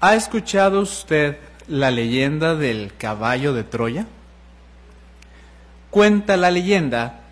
¿Ha 0.00 0.14
escuchado 0.14 0.80
usted 0.80 1.38
la 1.66 1.90
leyenda 1.90 2.54
del 2.54 2.92
caballo 2.96 3.52
de 3.52 3.64
Troya? 3.64 4.06
Cuenta 5.90 6.36
la 6.36 6.52
leyenda 6.52 7.22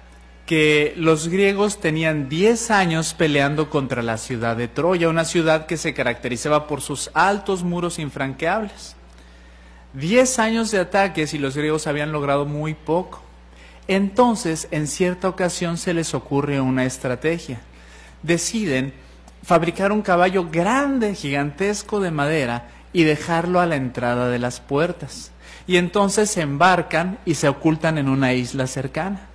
que 0.47 0.93
los 0.97 1.29
griegos 1.29 1.81
tenían 1.81 2.29
10 2.29 2.73
años 2.73 3.15
peleando 3.15 3.71
contra 3.71 4.03
la 4.03 4.19
ciudad 4.19 4.57
de 4.57 4.67
Troya, 4.67 5.09
una 5.09 5.25
ciudad 5.25 5.67
que 5.67 5.77
se 5.77 5.95
caracterizaba 5.95 6.67
por 6.67 6.81
sus 6.81 7.09
altos 7.15 7.63
muros 7.63 8.01
infranqueables. 8.01 8.97
10 9.93 10.41
años 10.41 10.73
de 10.73 10.81
ataques 10.81 11.35
y 11.35 11.39
los 11.39 11.57
griegos 11.57 11.87
habían 11.87 12.11
logrado 12.11 12.47
muy 12.47 12.75
poco. 12.75 13.23
Entonces, 13.87 14.67
en 14.73 14.89
cierta 14.89 15.29
ocasión 15.29 15.79
se 15.79 15.95
les 15.95 16.15
ocurre 16.15 16.61
una 16.61 16.85
estrategia. 16.85 17.61
Deciden 18.25 18.93
fabricar 19.47 19.93
un 19.93 20.03
caballo 20.03 20.49
grande, 20.51 21.15
gigantesco 21.15 22.01
de 22.01 22.11
madera 22.11 22.67
y 22.93 23.05
dejarlo 23.05 23.61
a 23.61 23.67
la 23.67 23.77
entrada 23.77 24.29
de 24.29 24.41
las 24.41 24.59
puertas. 24.59 25.31
Y 25.69 25.77
entonces 25.77 26.31
se 26.31 26.41
embarcan 26.41 27.19
y 27.25 27.35
se 27.35 27.49
ocultan 27.49 27.97
en 27.97 28.09
una 28.09 28.33
isla 28.33 28.67
cercana. 28.67 29.29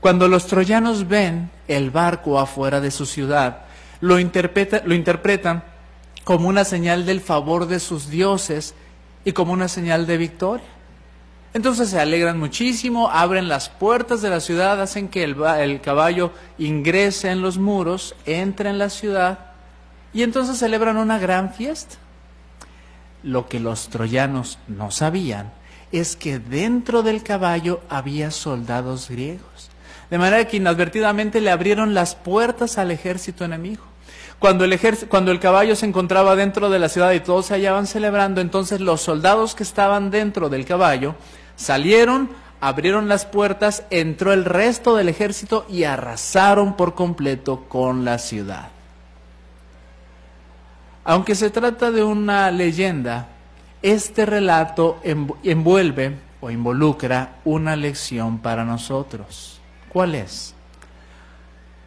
Cuando 0.00 0.26
los 0.26 0.46
troyanos 0.46 1.06
ven 1.06 1.50
el 1.68 1.90
barco 1.90 2.40
afuera 2.40 2.80
de 2.80 2.90
su 2.90 3.04
ciudad, 3.04 3.66
lo, 4.00 4.14
lo 4.14 4.94
interpretan 4.94 5.64
como 6.24 6.48
una 6.48 6.64
señal 6.64 7.04
del 7.04 7.20
favor 7.20 7.66
de 7.66 7.78
sus 7.78 8.08
dioses 8.08 8.74
y 9.26 9.32
como 9.32 9.52
una 9.52 9.68
señal 9.68 10.06
de 10.06 10.16
victoria. 10.16 10.66
Entonces 11.56 11.88
se 11.88 11.98
alegran 11.98 12.38
muchísimo, 12.38 13.08
abren 13.08 13.48
las 13.48 13.70
puertas 13.70 14.20
de 14.20 14.28
la 14.28 14.40
ciudad, 14.40 14.78
hacen 14.78 15.08
que 15.08 15.24
el, 15.24 15.80
caballo 15.80 16.30
ingrese 16.58 17.30
en 17.30 17.40
los 17.40 17.56
muros, 17.56 18.14
entre 18.26 18.68
en 18.68 18.76
la 18.76 18.90
ciudad 18.90 19.38
y 20.12 20.22
entonces 20.22 20.58
celebran 20.58 20.98
una 20.98 21.18
gran 21.18 21.54
fiesta. 21.54 21.96
Lo 23.22 23.48
que 23.48 23.58
los 23.58 23.88
troyanos 23.88 24.58
no 24.68 24.90
sabían 24.90 25.50
es 25.92 26.14
que 26.14 26.38
dentro 26.38 27.02
del 27.02 27.22
caballo 27.22 27.80
había 27.88 28.32
soldados 28.32 29.08
griegos. 29.08 29.70
De 30.10 30.18
manera 30.18 30.46
que 30.46 30.58
inadvertidamente 30.58 31.40
le 31.40 31.50
abrieron 31.50 31.94
las 31.94 32.14
puertas 32.16 32.76
al 32.76 32.90
ejército 32.90 33.46
enemigo. 33.46 33.82
Cuando 34.38 34.66
el, 34.66 34.78
cuando 35.08 35.32
el 35.32 35.40
caballo 35.40 35.74
se 35.74 35.86
encontraba 35.86 36.36
dentro 36.36 36.68
de 36.68 36.80
la 36.80 36.90
ciudad 36.90 37.12
y 37.12 37.20
todos 37.20 37.46
se 37.46 37.54
hallaban 37.54 37.86
celebrando, 37.86 38.42
entonces 38.42 38.82
los 38.82 39.00
soldados 39.00 39.54
que 39.54 39.62
estaban 39.62 40.10
dentro 40.10 40.50
del 40.50 40.66
caballo 40.66 41.14
Salieron, 41.56 42.30
abrieron 42.60 43.08
las 43.08 43.26
puertas, 43.26 43.84
entró 43.90 44.32
el 44.32 44.44
resto 44.44 44.94
del 44.96 45.08
ejército 45.08 45.66
y 45.68 45.84
arrasaron 45.84 46.76
por 46.76 46.94
completo 46.94 47.64
con 47.68 48.04
la 48.04 48.18
ciudad. 48.18 48.68
Aunque 51.04 51.34
se 51.34 51.50
trata 51.50 51.90
de 51.90 52.02
una 52.02 52.50
leyenda, 52.50 53.28
este 53.82 54.26
relato 54.26 54.98
envuelve 55.02 56.18
o 56.40 56.50
involucra 56.50 57.36
una 57.44 57.76
lección 57.76 58.38
para 58.38 58.64
nosotros. 58.64 59.60
¿Cuál 59.88 60.16
es? 60.16 60.54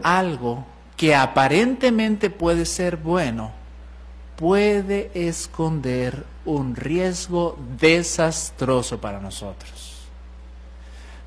Algo 0.02 0.66
que 0.96 1.16
aparentemente 1.16 2.30
puede 2.30 2.66
ser 2.66 2.98
bueno, 2.98 3.52
puede 4.40 5.12
esconder 5.14 6.24
un 6.46 6.74
riesgo 6.74 7.60
desastroso 7.78 9.02
para 9.02 9.20
nosotros. 9.20 9.98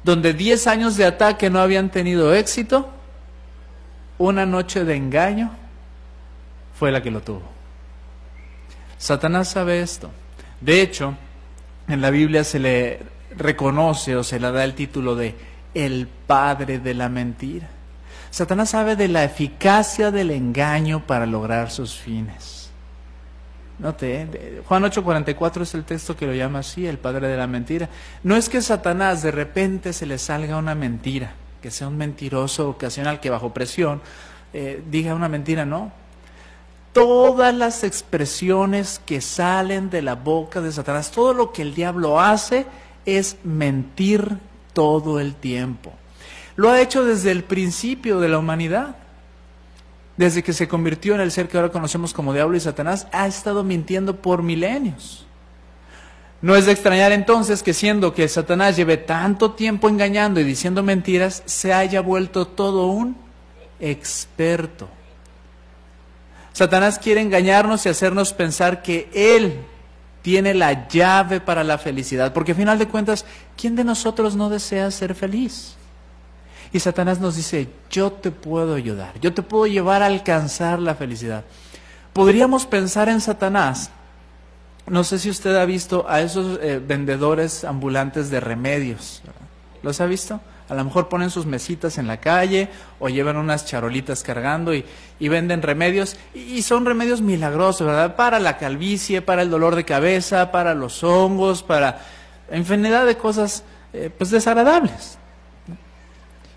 Donde 0.02 0.32
10 0.32 0.66
años 0.66 0.96
de 0.96 1.04
ataque 1.04 1.50
no 1.50 1.60
habían 1.60 1.90
tenido 1.90 2.34
éxito, 2.34 2.88
una 4.16 4.46
noche 4.46 4.86
de 4.86 4.96
engaño 4.96 5.50
fue 6.78 6.90
la 6.90 7.02
que 7.02 7.10
lo 7.10 7.20
tuvo. 7.20 7.42
Satanás 8.96 9.50
sabe 9.50 9.82
esto. 9.82 10.10
De 10.62 10.80
hecho, 10.80 11.14
en 11.88 12.00
la 12.00 12.08
Biblia 12.08 12.44
se 12.44 12.60
le 12.60 13.00
reconoce 13.36 14.16
o 14.16 14.24
se 14.24 14.40
le 14.40 14.50
da 14.50 14.64
el 14.64 14.72
título 14.72 15.16
de 15.16 15.34
el 15.74 16.08
padre 16.26 16.78
de 16.78 16.94
la 16.94 17.10
mentira. 17.10 17.68
Satanás 18.30 18.70
sabe 18.70 18.96
de 18.96 19.08
la 19.08 19.22
eficacia 19.22 20.10
del 20.10 20.30
engaño 20.30 21.06
para 21.06 21.26
lograr 21.26 21.70
sus 21.70 21.94
fines. 21.94 22.61
Note, 23.78 24.62
Juan 24.66 24.84
8:44 24.84 25.62
es 25.62 25.74
el 25.74 25.84
texto 25.84 26.16
que 26.16 26.26
lo 26.26 26.34
llama 26.34 26.60
así, 26.60 26.86
el 26.86 26.98
padre 26.98 27.28
de 27.28 27.36
la 27.36 27.46
mentira. 27.46 27.88
No 28.22 28.36
es 28.36 28.48
que 28.48 28.62
Satanás 28.62 29.22
de 29.22 29.30
repente 29.30 29.92
se 29.92 30.06
le 30.06 30.18
salga 30.18 30.56
una 30.56 30.74
mentira, 30.74 31.34
que 31.60 31.70
sea 31.70 31.88
un 31.88 31.96
mentiroso 31.96 32.68
ocasional 32.68 33.20
que 33.20 33.30
bajo 33.30 33.52
presión 33.52 34.00
eh, 34.52 34.82
diga 34.90 35.14
una 35.14 35.28
mentira, 35.28 35.64
no. 35.64 35.92
Todas 36.92 37.54
las 37.54 37.84
expresiones 37.84 39.00
que 39.06 39.22
salen 39.22 39.88
de 39.88 40.02
la 40.02 40.14
boca 40.14 40.60
de 40.60 40.70
Satanás, 40.70 41.10
todo 41.10 41.32
lo 41.32 41.52
que 41.52 41.62
el 41.62 41.74
diablo 41.74 42.20
hace 42.20 42.66
es 43.06 43.36
mentir 43.44 44.36
todo 44.74 45.18
el 45.18 45.34
tiempo. 45.34 45.92
Lo 46.54 46.70
ha 46.70 46.82
hecho 46.82 47.04
desde 47.04 47.30
el 47.30 47.44
principio 47.44 48.20
de 48.20 48.28
la 48.28 48.38
humanidad 48.38 48.96
desde 50.16 50.42
que 50.42 50.52
se 50.52 50.68
convirtió 50.68 51.14
en 51.14 51.20
el 51.20 51.30
ser 51.30 51.48
que 51.48 51.56
ahora 51.56 51.72
conocemos 51.72 52.12
como 52.12 52.32
diablo 52.32 52.56
y 52.56 52.60
Satanás, 52.60 53.06
ha 53.12 53.26
estado 53.26 53.64
mintiendo 53.64 54.16
por 54.16 54.42
milenios. 54.42 55.26
No 56.42 56.56
es 56.56 56.66
de 56.66 56.72
extrañar 56.72 57.12
entonces 57.12 57.62
que 57.62 57.72
siendo 57.72 58.14
que 58.14 58.28
Satanás 58.28 58.76
lleve 58.76 58.96
tanto 58.96 59.52
tiempo 59.52 59.88
engañando 59.88 60.40
y 60.40 60.44
diciendo 60.44 60.82
mentiras, 60.82 61.42
se 61.46 61.72
haya 61.72 62.00
vuelto 62.00 62.46
todo 62.46 62.88
un 62.88 63.16
experto. 63.78 64.88
Satanás 66.52 66.98
quiere 66.98 67.20
engañarnos 67.20 67.86
y 67.86 67.88
hacernos 67.88 68.32
pensar 68.32 68.82
que 68.82 69.08
Él 69.14 69.60
tiene 70.20 70.52
la 70.54 70.88
llave 70.88 71.40
para 71.40 71.64
la 71.64 71.78
felicidad, 71.78 72.32
porque 72.32 72.52
al 72.52 72.58
final 72.58 72.78
de 72.78 72.88
cuentas, 72.88 73.24
¿quién 73.56 73.76
de 73.76 73.84
nosotros 73.84 74.36
no 74.36 74.50
desea 74.50 74.90
ser 74.90 75.14
feliz? 75.14 75.76
Y 76.72 76.80
Satanás 76.80 77.20
nos 77.20 77.36
dice, 77.36 77.68
yo 77.90 78.12
te 78.12 78.30
puedo 78.30 78.74
ayudar, 78.74 79.12
yo 79.20 79.34
te 79.34 79.42
puedo 79.42 79.66
llevar 79.66 80.02
a 80.02 80.06
alcanzar 80.06 80.78
la 80.78 80.94
felicidad. 80.94 81.44
Podríamos 82.12 82.66
pensar 82.66 83.08
en 83.08 83.20
Satanás. 83.20 83.90
No 84.86 85.04
sé 85.04 85.18
si 85.18 85.30
usted 85.30 85.56
ha 85.56 85.64
visto 85.64 86.06
a 86.08 86.22
esos 86.22 86.58
eh, 86.60 86.80
vendedores 86.84 87.64
ambulantes 87.64 88.30
de 88.30 88.40
remedios. 88.40 89.22
¿Los 89.82 90.00
ha 90.00 90.06
visto? 90.06 90.40
A 90.68 90.74
lo 90.74 90.84
mejor 90.84 91.08
ponen 91.08 91.28
sus 91.28 91.44
mesitas 91.44 91.98
en 91.98 92.06
la 92.06 92.18
calle 92.18 92.70
o 92.98 93.08
llevan 93.08 93.36
unas 93.36 93.66
charolitas 93.66 94.22
cargando 94.22 94.72
y, 94.74 94.84
venden 95.20 95.60
remedios. 95.60 96.16
Y, 96.34 96.62
son 96.62 96.86
remedios 96.86 97.20
milagrosos, 97.20 97.86
¿verdad? 97.86 98.16
Para 98.16 98.40
la 98.40 98.56
calvicie, 98.56 99.20
para 99.20 99.42
el 99.42 99.50
dolor 99.50 99.76
de 99.76 99.84
cabeza, 99.84 100.50
para 100.50 100.74
los 100.74 101.04
hongos, 101.04 101.62
para 101.62 102.00
infinidad 102.50 103.04
de 103.04 103.16
cosas 103.16 103.64
eh, 103.92 104.10
pues 104.16 104.30
desagradables. 104.30 105.18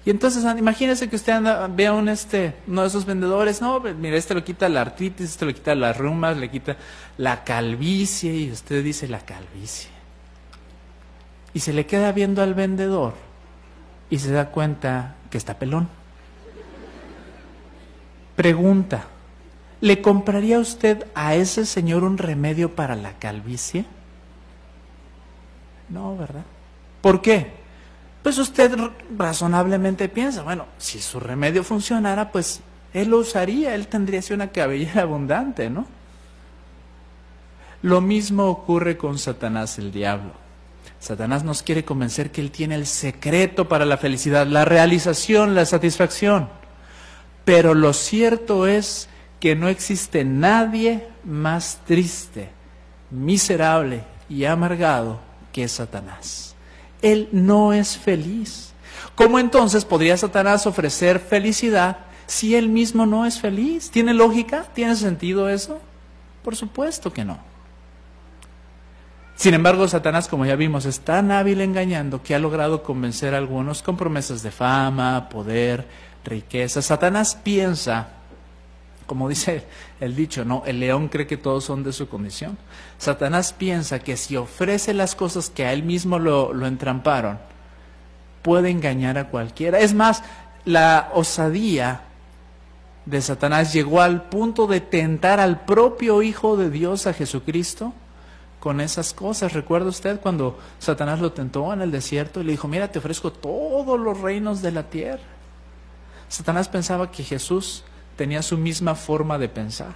Y 0.05 0.11
entonces, 0.11 0.45
imagínese 0.55 1.09
que 1.09 1.15
usted 1.15 1.41
vea 1.71 1.91
un 1.91 2.09
este, 2.09 2.53
uno 2.67 2.83
de 2.83 2.87
esos 2.87 3.05
vendedores, 3.05 3.59
no, 3.59 3.79
mira, 3.79 4.15
este 4.15 4.35
lo 4.35 4.43
quita 4.43 4.69
la 4.69 4.81
artritis, 4.81 5.31
este 5.31 5.45
lo 5.45 5.53
quita 5.53 5.73
las 5.73 5.97
rumas, 5.97 6.37
le 6.37 6.51
quita 6.51 6.77
la 7.17 7.43
calvicie, 7.43 8.31
y 8.35 8.51
usted 8.51 8.83
dice 8.83 9.07
la 9.07 9.19
calvicie. 9.19 9.89
Y 11.55 11.59
se 11.61 11.73
le 11.73 11.87
queda 11.87 12.11
viendo 12.11 12.43
al 12.43 12.53
vendedor 12.53 13.13
y 14.11 14.19
se 14.19 14.31
da 14.31 14.51
cuenta 14.51 15.15
que 15.31 15.39
está 15.39 15.57
pelón. 15.57 15.89
Pregunta, 18.35 19.05
¿le 19.81 20.03
compraría 20.03 20.59
usted 20.59 21.07
a 21.15 21.33
ese 21.33 21.65
señor 21.65 22.03
un 22.03 22.19
remedio 22.19 22.75
para 22.75 22.95
la 22.95 23.13
calvicie? 23.13 23.85
No, 25.89 26.15
¿verdad? 26.15 26.43
¿Por 27.01 27.23
qué? 27.23 27.64
Pues 28.25 28.39
usted 28.39 28.75
razonablemente 29.15 30.09
piensa, 30.09 30.41
bueno, 30.41 30.65
si 30.79 30.99
su 30.99 31.19
remedio 31.19 31.63
funcionara, 31.63 32.31
pues 32.31 32.59
él 32.91 33.09
lo 33.09 33.19
usaría, 33.19 33.75
él 33.75 33.85
tendría 33.85 34.17
así 34.17 34.33
una 34.33 34.47
cabellera 34.47 35.03
abundante, 35.03 35.69
¿no? 35.69 35.85
Lo 37.83 38.01
mismo 38.01 38.47
ocurre 38.47 38.97
con 38.97 39.19
Satanás 39.19 39.77
el 39.77 39.91
diablo. 39.91 40.31
Satanás 40.99 41.43
nos 41.43 41.61
quiere 41.61 41.85
convencer 41.85 42.31
que 42.31 42.41
él 42.41 42.49
tiene 42.49 42.73
el 42.73 42.87
secreto 42.87 43.69
para 43.69 43.85
la 43.85 43.97
felicidad, 43.97 44.47
la 44.47 44.65
realización, 44.65 45.53
la 45.53 45.67
satisfacción. 45.67 46.49
Pero 47.43 47.75
lo 47.75 47.93
cierto 47.93 48.65
es 48.65 49.07
que 49.39 49.55
no 49.55 49.67
existe 49.67 50.25
nadie 50.25 51.07
más 51.23 51.81
triste, 51.85 52.49
miserable 53.11 54.03
y 54.29 54.45
amargado 54.45 55.19
que 55.53 55.67
Satanás. 55.67 56.54
Él 57.05 57.29
no 57.31 57.71
es 57.71 57.99
feliz. 57.99 58.73
¿Cómo 59.13 59.37
entonces 59.37 59.85
podría 59.85 60.17
Satanás 60.17 60.65
ofrecer 60.65 61.19
felicidad 61.19 61.97
si 62.25 62.55
él 62.55 62.67
mismo 62.67 63.05
no 63.05 63.27
es 63.27 63.39
feliz? 63.39 63.91
¿Tiene 63.91 64.11
lógica? 64.11 64.65
¿Tiene 64.73 64.95
sentido 64.95 65.47
eso? 65.47 65.79
Por 66.43 66.55
supuesto 66.55 67.13
que 67.13 67.23
no. 67.23 67.37
Sin 69.35 69.53
embargo, 69.53 69.87
Satanás, 69.87 70.27
como 70.27 70.47
ya 70.47 70.55
vimos, 70.55 70.87
es 70.87 71.01
tan 71.01 71.31
hábil 71.31 71.61
engañando 71.61 72.23
que 72.23 72.33
ha 72.33 72.39
logrado 72.39 72.81
convencer 72.81 73.35
a 73.35 73.37
algunos 73.37 73.83
con 73.83 73.97
promesas 73.97 74.41
de 74.41 74.49
fama, 74.49 75.29
poder, 75.29 75.87
riqueza. 76.23 76.81
Satanás 76.81 77.35
piensa 77.35 78.07
Como 79.05 79.29
dice 79.29 79.65
el 79.99 80.15
dicho, 80.15 80.45
no, 80.45 80.63
el 80.65 80.79
león 80.79 81.07
cree 81.07 81.27
que 81.27 81.37
todos 81.37 81.63
son 81.63 81.83
de 81.83 81.93
su 81.93 82.07
condición. 82.09 82.57
Satanás 82.97 83.53
piensa 83.53 83.99
que 83.99 84.17
si 84.17 84.35
ofrece 84.35 84.93
las 84.93 85.15
cosas 85.15 85.49
que 85.49 85.65
a 85.65 85.73
él 85.73 85.83
mismo 85.83 86.19
lo, 86.19 86.53
lo 86.53 86.67
entramparon, 86.67 87.39
puede 88.41 88.69
engañar 88.69 89.17
a 89.17 89.29
cualquiera. 89.29 89.79
Es 89.79 89.93
más, 89.93 90.23
la 90.65 91.09
osadía 91.13 92.01
de 93.05 93.21
Satanás 93.21 93.73
llegó 93.73 94.01
al 94.01 94.23
punto 94.23 94.67
de 94.67 94.81
tentar 94.81 95.39
al 95.39 95.61
propio 95.65 96.21
Hijo 96.21 96.57
de 96.57 96.69
Dios, 96.69 97.07
a 97.07 97.13
Jesucristo, 97.13 97.93
con 98.59 98.81
esas 98.81 99.13
cosas. 99.13 99.53
¿Recuerda 99.53 99.89
usted 99.89 100.19
cuando 100.19 100.57
Satanás 100.79 101.19
lo 101.19 101.31
tentó 101.31 101.71
en 101.71 101.81
el 101.81 101.91
desierto 101.91 102.41
y 102.41 102.45
le 102.45 102.51
dijo, 102.53 102.67
mira, 102.67 102.91
te 102.91 102.99
ofrezco 102.99 103.31
todos 103.31 103.99
los 103.99 104.19
reinos 104.19 104.61
de 104.63 104.71
la 104.71 104.83
tierra? 104.89 105.23
Satanás 106.27 106.67
pensaba 106.67 107.11
que 107.11 107.23
Jesús 107.23 107.83
tenía 108.15 108.41
su 108.41 108.57
misma 108.57 108.95
forma 108.95 109.37
de 109.37 109.49
pensar. 109.49 109.93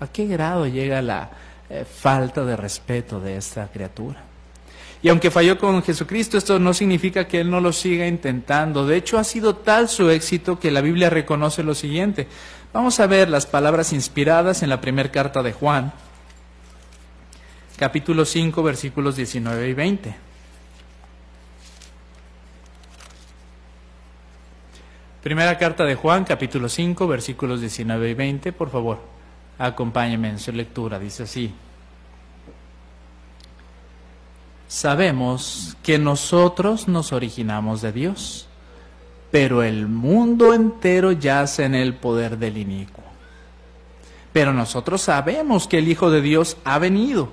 ¿A 0.00 0.06
qué 0.06 0.26
grado 0.26 0.66
llega 0.66 1.02
la 1.02 1.30
eh, 1.68 1.84
falta 1.84 2.44
de 2.44 2.56
respeto 2.56 3.20
de 3.20 3.36
esta 3.36 3.68
criatura? 3.68 4.22
Y 5.00 5.08
aunque 5.08 5.30
falló 5.30 5.58
con 5.58 5.82
Jesucristo, 5.82 6.38
esto 6.38 6.58
no 6.58 6.74
significa 6.74 7.28
que 7.28 7.40
Él 7.40 7.50
no 7.50 7.60
lo 7.60 7.72
siga 7.72 8.06
intentando. 8.06 8.86
De 8.86 8.96
hecho, 8.96 9.18
ha 9.18 9.24
sido 9.24 9.54
tal 9.56 9.88
su 9.88 10.10
éxito 10.10 10.58
que 10.58 10.72
la 10.72 10.80
Biblia 10.80 11.08
reconoce 11.08 11.62
lo 11.62 11.74
siguiente. 11.74 12.26
Vamos 12.72 12.98
a 12.98 13.06
ver 13.06 13.30
las 13.30 13.46
palabras 13.46 13.92
inspiradas 13.92 14.62
en 14.62 14.70
la 14.70 14.80
primera 14.80 15.10
carta 15.10 15.42
de 15.42 15.52
Juan, 15.52 15.92
capítulo 17.76 18.24
5, 18.24 18.62
versículos 18.62 19.16
19 19.16 19.68
y 19.68 19.74
20. 19.74 20.27
Primera 25.22 25.58
carta 25.58 25.84
de 25.84 25.96
Juan, 25.96 26.24
capítulo 26.24 26.68
5, 26.68 27.08
versículos 27.08 27.60
19 27.60 28.10
y 28.10 28.14
20. 28.14 28.52
Por 28.52 28.70
favor, 28.70 29.00
acompáñenme 29.58 30.28
en 30.28 30.38
su 30.38 30.52
lectura. 30.52 31.00
Dice 31.00 31.24
así. 31.24 31.52
Sabemos 34.68 35.76
que 35.82 35.98
nosotros 35.98 36.86
nos 36.86 37.12
originamos 37.12 37.82
de 37.82 37.90
Dios, 37.90 38.46
pero 39.32 39.64
el 39.64 39.88
mundo 39.88 40.54
entero 40.54 41.10
yace 41.10 41.64
en 41.64 41.74
el 41.74 41.94
poder 41.94 42.38
del 42.38 42.56
inicuo. 42.56 43.02
Pero 44.32 44.52
nosotros 44.52 45.02
sabemos 45.02 45.66
que 45.66 45.78
el 45.78 45.88
Hijo 45.88 46.12
de 46.12 46.20
Dios 46.20 46.58
ha 46.64 46.78
venido 46.78 47.30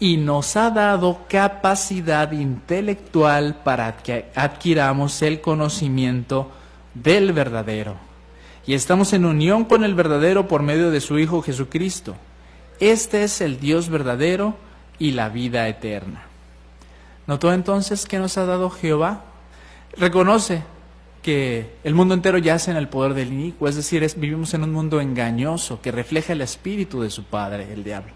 y 0.00 0.16
nos 0.16 0.56
ha 0.56 0.70
dado 0.70 1.20
capacidad 1.28 2.32
intelectual 2.32 3.54
para 3.62 3.98
que 3.98 4.32
adquiramos 4.34 5.22
el 5.22 5.40
conocimiento 5.40 6.50
del 6.94 7.32
verdadero. 7.32 7.96
Y 8.66 8.74
estamos 8.74 9.12
en 9.12 9.24
unión 9.24 9.64
con 9.64 9.84
el 9.84 9.94
verdadero 9.94 10.46
por 10.48 10.62
medio 10.62 10.90
de 10.90 11.00
su 11.00 11.18
Hijo 11.18 11.42
Jesucristo. 11.42 12.14
Este 12.80 13.24
es 13.24 13.40
el 13.40 13.58
Dios 13.58 13.88
verdadero 13.88 14.56
y 14.98 15.12
la 15.12 15.28
vida 15.28 15.68
eterna. 15.68 16.22
¿Notó 17.26 17.52
entonces 17.52 18.06
que 18.06 18.18
nos 18.18 18.38
ha 18.38 18.46
dado 18.46 18.70
Jehová? 18.70 19.24
Reconoce 19.96 20.62
que 21.22 21.76
el 21.84 21.94
mundo 21.94 22.14
entero 22.14 22.38
yace 22.38 22.70
en 22.70 22.76
el 22.76 22.88
poder 22.88 23.14
del 23.14 23.32
inicuo, 23.32 23.68
es 23.68 23.76
decir, 23.76 24.08
vivimos 24.16 24.54
en 24.54 24.64
un 24.64 24.72
mundo 24.72 25.00
engañoso 25.00 25.80
que 25.80 25.92
refleja 25.92 26.32
el 26.32 26.40
espíritu 26.40 27.00
de 27.00 27.10
su 27.10 27.24
padre, 27.24 27.72
el 27.72 27.84
diablo. 27.84 28.12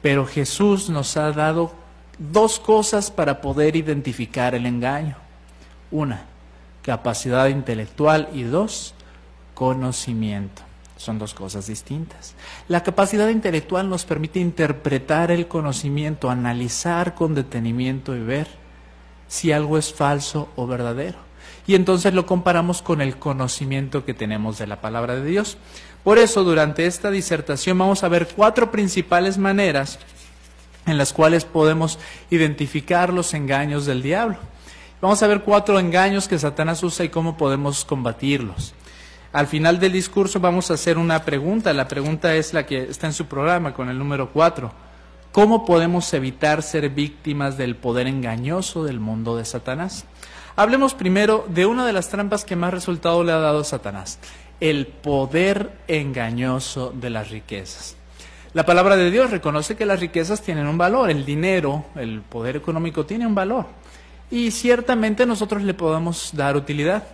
Pero 0.00 0.26
Jesús 0.26 0.88
nos 0.88 1.16
ha 1.18 1.32
dado 1.32 1.72
dos 2.18 2.58
cosas 2.58 3.10
para 3.10 3.40
poder 3.40 3.76
identificar 3.76 4.54
el 4.54 4.64
engaño. 4.64 5.16
Una, 5.90 6.24
capacidad 6.82 7.48
intelectual 7.48 8.28
y 8.32 8.42
dos, 8.42 8.94
conocimiento. 9.54 10.62
Son 10.96 11.18
dos 11.18 11.32
cosas 11.32 11.66
distintas. 11.66 12.34
La 12.68 12.82
capacidad 12.82 13.28
intelectual 13.28 13.88
nos 13.88 14.04
permite 14.04 14.38
interpretar 14.38 15.30
el 15.30 15.48
conocimiento, 15.48 16.30
analizar 16.30 17.14
con 17.14 17.34
detenimiento 17.34 18.14
y 18.14 18.20
ver 18.20 18.48
si 19.28 19.52
algo 19.52 19.78
es 19.78 19.94
falso 19.94 20.48
o 20.56 20.66
verdadero. 20.66 21.18
Y 21.66 21.74
entonces 21.74 22.12
lo 22.12 22.26
comparamos 22.26 22.82
con 22.82 23.00
el 23.00 23.16
conocimiento 23.16 24.04
que 24.04 24.12
tenemos 24.12 24.58
de 24.58 24.66
la 24.66 24.80
palabra 24.80 25.14
de 25.14 25.24
Dios. 25.24 25.56
Por 26.04 26.18
eso, 26.18 26.44
durante 26.44 26.86
esta 26.86 27.10
disertación 27.10 27.78
vamos 27.78 28.02
a 28.02 28.08
ver 28.08 28.28
cuatro 28.34 28.70
principales 28.70 29.38
maneras 29.38 29.98
en 30.86 30.98
las 30.98 31.12
cuales 31.12 31.44
podemos 31.44 31.98
identificar 32.30 33.12
los 33.12 33.34
engaños 33.34 33.86
del 33.86 34.02
diablo. 34.02 34.38
Vamos 35.00 35.22
a 35.22 35.26
ver 35.28 35.40
cuatro 35.40 35.78
engaños 35.78 36.28
que 36.28 36.38
Satanás 36.38 36.82
usa 36.82 37.06
y 37.06 37.08
cómo 37.08 37.38
podemos 37.38 37.86
combatirlos. 37.86 38.74
Al 39.32 39.46
final 39.46 39.80
del 39.80 39.92
discurso 39.92 40.40
vamos 40.40 40.70
a 40.70 40.74
hacer 40.74 40.98
una 40.98 41.24
pregunta. 41.24 41.72
La 41.72 41.88
pregunta 41.88 42.34
es 42.34 42.52
la 42.52 42.66
que 42.66 42.82
está 42.82 43.06
en 43.06 43.14
su 43.14 43.24
programa 43.24 43.72
con 43.72 43.88
el 43.88 43.98
número 43.98 44.28
cuatro. 44.30 44.72
¿Cómo 45.32 45.64
podemos 45.64 46.12
evitar 46.12 46.62
ser 46.62 46.90
víctimas 46.90 47.56
del 47.56 47.76
poder 47.76 48.08
engañoso 48.08 48.84
del 48.84 49.00
mundo 49.00 49.38
de 49.38 49.46
Satanás? 49.46 50.04
Hablemos 50.54 50.92
primero 50.92 51.46
de 51.48 51.64
una 51.64 51.86
de 51.86 51.94
las 51.94 52.10
trampas 52.10 52.44
que 52.44 52.56
más 52.56 52.74
resultado 52.74 53.24
le 53.24 53.32
ha 53.32 53.38
dado 53.38 53.64
Satanás, 53.64 54.18
el 54.60 54.86
poder 54.86 55.78
engañoso 55.88 56.92
de 56.94 57.08
las 57.08 57.30
riquezas. 57.30 57.96
La 58.52 58.66
palabra 58.66 58.96
de 58.96 59.10
Dios 59.10 59.30
reconoce 59.30 59.76
que 59.76 59.86
las 59.86 60.00
riquezas 60.00 60.42
tienen 60.42 60.66
un 60.66 60.76
valor, 60.76 61.08
el 61.08 61.24
dinero, 61.24 61.86
el 61.94 62.20
poder 62.20 62.56
económico 62.56 63.06
tiene 63.06 63.26
un 63.26 63.34
valor 63.34 63.64
y 64.30 64.50
ciertamente 64.50 65.26
nosotros 65.26 65.62
le 65.62 65.74
podemos 65.74 66.30
dar 66.34 66.56
utilidad. 66.56 67.04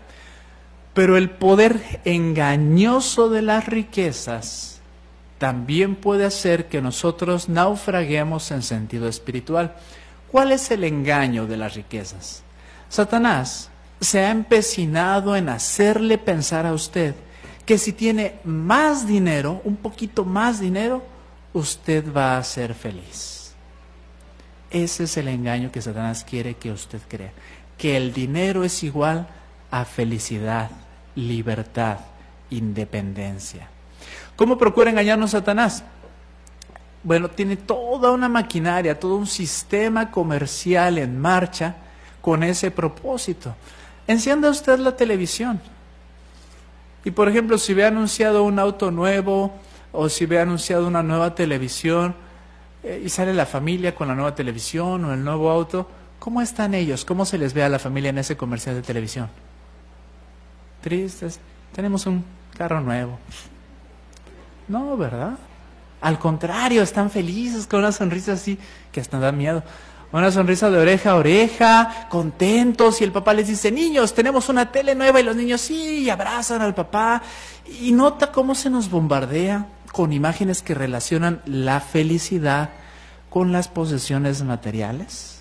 Pero 0.95 1.17
el 1.17 1.31
poder 1.31 2.01
engañoso 2.05 3.29
de 3.29 3.43
las 3.43 3.67
riquezas 3.67 4.81
también 5.39 5.97
puede 5.97 6.25
hacer 6.25 6.67
que 6.67 6.81
nosotros 6.81 7.49
naufraguemos 7.49 8.51
en 8.51 8.63
sentido 8.63 9.09
espiritual. 9.09 9.75
¿Cuál 10.31 10.53
es 10.53 10.71
el 10.71 10.85
engaño 10.85 11.47
de 11.47 11.57
las 11.57 11.75
riquezas? 11.75 12.43
Satanás 12.89 13.71
se 14.01 14.21
ha 14.21 14.31
empecinado 14.31 15.37
en 15.37 15.49
hacerle 15.49 16.19
pensar 16.19 16.67
a 16.67 16.73
usted 16.73 17.15
que 17.65 17.79
si 17.79 17.93
tiene 17.93 18.37
más 18.45 19.07
dinero, 19.07 19.61
un 19.65 19.77
poquito 19.77 20.25
más 20.25 20.61
dinero, 20.61 21.03
usted 21.53 22.05
va 22.15 22.39
a 22.39 22.45
ser 22.45 22.75
feliz. 22.75 23.36
Ese 24.85 25.05
es 25.05 25.17
el 25.17 25.29
engaño 25.29 25.73
que 25.73 25.81
Satanás 25.81 26.23
quiere 26.29 26.57
que 26.57 26.71
usted 26.71 27.01
crea. 27.09 27.33
Que 27.79 27.97
el 27.97 28.13
dinero 28.13 28.63
es 28.63 28.83
igual 28.83 29.27
a 29.71 29.87
felicidad, 29.87 30.71
libertad, 31.15 32.01
independencia. 32.51 33.71
¿Cómo 34.37 34.59
procura 34.59 34.91
engañarnos 34.91 35.31
Satanás? 35.31 35.83
Bueno, 37.03 37.31
tiene 37.31 37.57
toda 37.57 38.13
una 38.13 38.29
maquinaria, 38.29 39.01
todo 39.01 39.17
un 39.17 39.27
sistema 39.27 40.11
comercial 40.11 40.99
en 40.99 41.19
marcha 41.19 41.77
con 42.21 42.43
ese 42.43 42.71
propósito. 42.71 43.57
Encienda 44.07 44.51
usted 44.51 44.79
la 44.79 44.95
televisión. 44.95 45.59
Y 47.03 47.13
por 47.13 47.31
ejemplo, 47.31 47.57
si 47.57 47.73
ve 47.73 47.87
anunciado 47.87 48.43
un 48.43 48.59
auto 48.59 48.91
nuevo 48.91 49.55
o 49.91 50.11
si 50.11 50.27
ve 50.27 50.39
anunciado 50.39 50.87
una 50.87 51.03
nueva 51.03 51.35
televisión, 51.35 52.26
eh, 52.87 53.03
y 53.05 53.09
sale 53.09 53.35
la 53.35 53.47
familia 53.47 53.97
con 53.97 54.07
la 54.07 54.15
nueva 54.15 54.37
televisión 54.37 55.05
o 55.05 55.13
el 55.13 55.25
nuevo 55.25 55.51
auto, 55.51 55.89
¿cómo 56.21 56.41
están 56.41 56.73
ellos? 56.73 57.05
¿Cómo 57.05 57.25
se 57.25 57.37
les 57.37 57.53
ve 57.53 57.65
a 57.65 57.69
la 57.69 57.81
familia 57.81 58.11
en 58.11 58.19
ese 58.19 58.37
comercial 58.37 58.77
de 58.77 58.83
televisión? 58.83 59.29
Tristes, 60.83 61.41
tenemos 61.75 62.07
un 62.07 62.25
carro 62.57 62.81
nuevo. 62.81 63.19
No, 64.69 64.97
¿verdad? 64.97 65.33
Al 66.01 66.21
contrario, 66.21 66.81
están 66.81 67.11
felices 67.11 67.67
con 67.67 67.81
una 67.81 67.91
sonrisa 67.91 68.35
así 68.35 68.57
que 68.93 69.01
hasta 69.01 69.19
da 69.19 69.33
miedo. 69.33 69.65
Una 70.13 70.31
sonrisa 70.31 70.71
de 70.71 70.79
oreja 70.79 71.11
a 71.11 71.17
oreja, 71.17 72.07
contentos, 72.09 73.01
y 73.01 73.05
el 73.05 73.11
papá 73.11 73.35
les 73.35 73.49
dice, 73.49 73.73
niños, 73.73 74.15
tenemos 74.15 74.49
una 74.49 74.71
tele 74.71 74.95
nueva, 74.95 75.19
y 75.19 75.25
los 75.25 75.35
niños 75.35 75.61
sí, 75.61 76.05
y 76.05 76.11
abrazan 76.11 76.63
al 76.63 76.77
papá, 76.77 77.21
y 77.81 77.91
nota 77.91 78.31
cómo 78.31 78.55
se 78.55 78.71
nos 78.71 78.89
bombardea 78.89 79.67
con 79.97 80.13
imágenes 80.13 80.61
que 80.61 80.75
relacionan 80.75 81.41
la 81.47 81.81
felicidad 81.81 82.69
con 83.31 83.51
las 83.51 83.69
posesiones 83.69 84.43
materiales. 84.43 85.41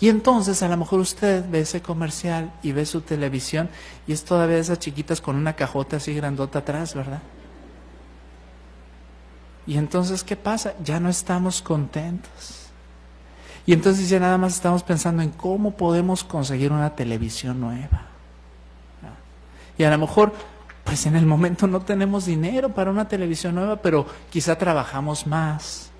Y 0.00 0.08
entonces 0.08 0.62
a 0.62 0.68
lo 0.68 0.78
mejor 0.78 1.00
usted 1.00 1.44
ve 1.50 1.60
ese 1.60 1.82
comercial 1.82 2.50
y 2.62 2.72
ve 2.72 2.86
su 2.86 3.02
televisión 3.02 3.68
y 4.06 4.14
es 4.14 4.24
todavía 4.24 4.56
esas 4.56 4.78
chiquitas 4.78 5.20
con 5.20 5.36
una 5.36 5.56
cajota 5.56 5.98
así 5.98 6.14
grandota 6.14 6.60
atrás, 6.60 6.94
¿verdad? 6.94 7.20
Y 9.66 9.76
entonces, 9.76 10.24
¿qué 10.24 10.36
pasa? 10.36 10.72
Ya 10.82 10.98
no 10.98 11.10
estamos 11.10 11.60
contentos. 11.60 12.68
Y 13.66 13.74
entonces 13.74 14.08
ya 14.08 14.20
nada 14.20 14.38
más 14.38 14.54
estamos 14.54 14.82
pensando 14.84 15.22
en 15.22 15.32
cómo 15.32 15.72
podemos 15.72 16.24
conseguir 16.24 16.72
una 16.72 16.96
televisión 16.96 17.60
nueva. 17.60 18.06
Y 19.76 19.84
a 19.84 19.90
lo 19.90 19.98
mejor 19.98 20.32
pues 20.86 21.04
en 21.04 21.16
el 21.16 21.26
momento 21.26 21.66
no 21.66 21.80
tenemos 21.80 22.26
dinero 22.26 22.68
para 22.70 22.92
una 22.92 23.08
televisión 23.08 23.56
nueva, 23.56 23.76
pero 23.82 24.06
quizá 24.30 24.56
trabajamos 24.56 25.26
más, 25.26 25.90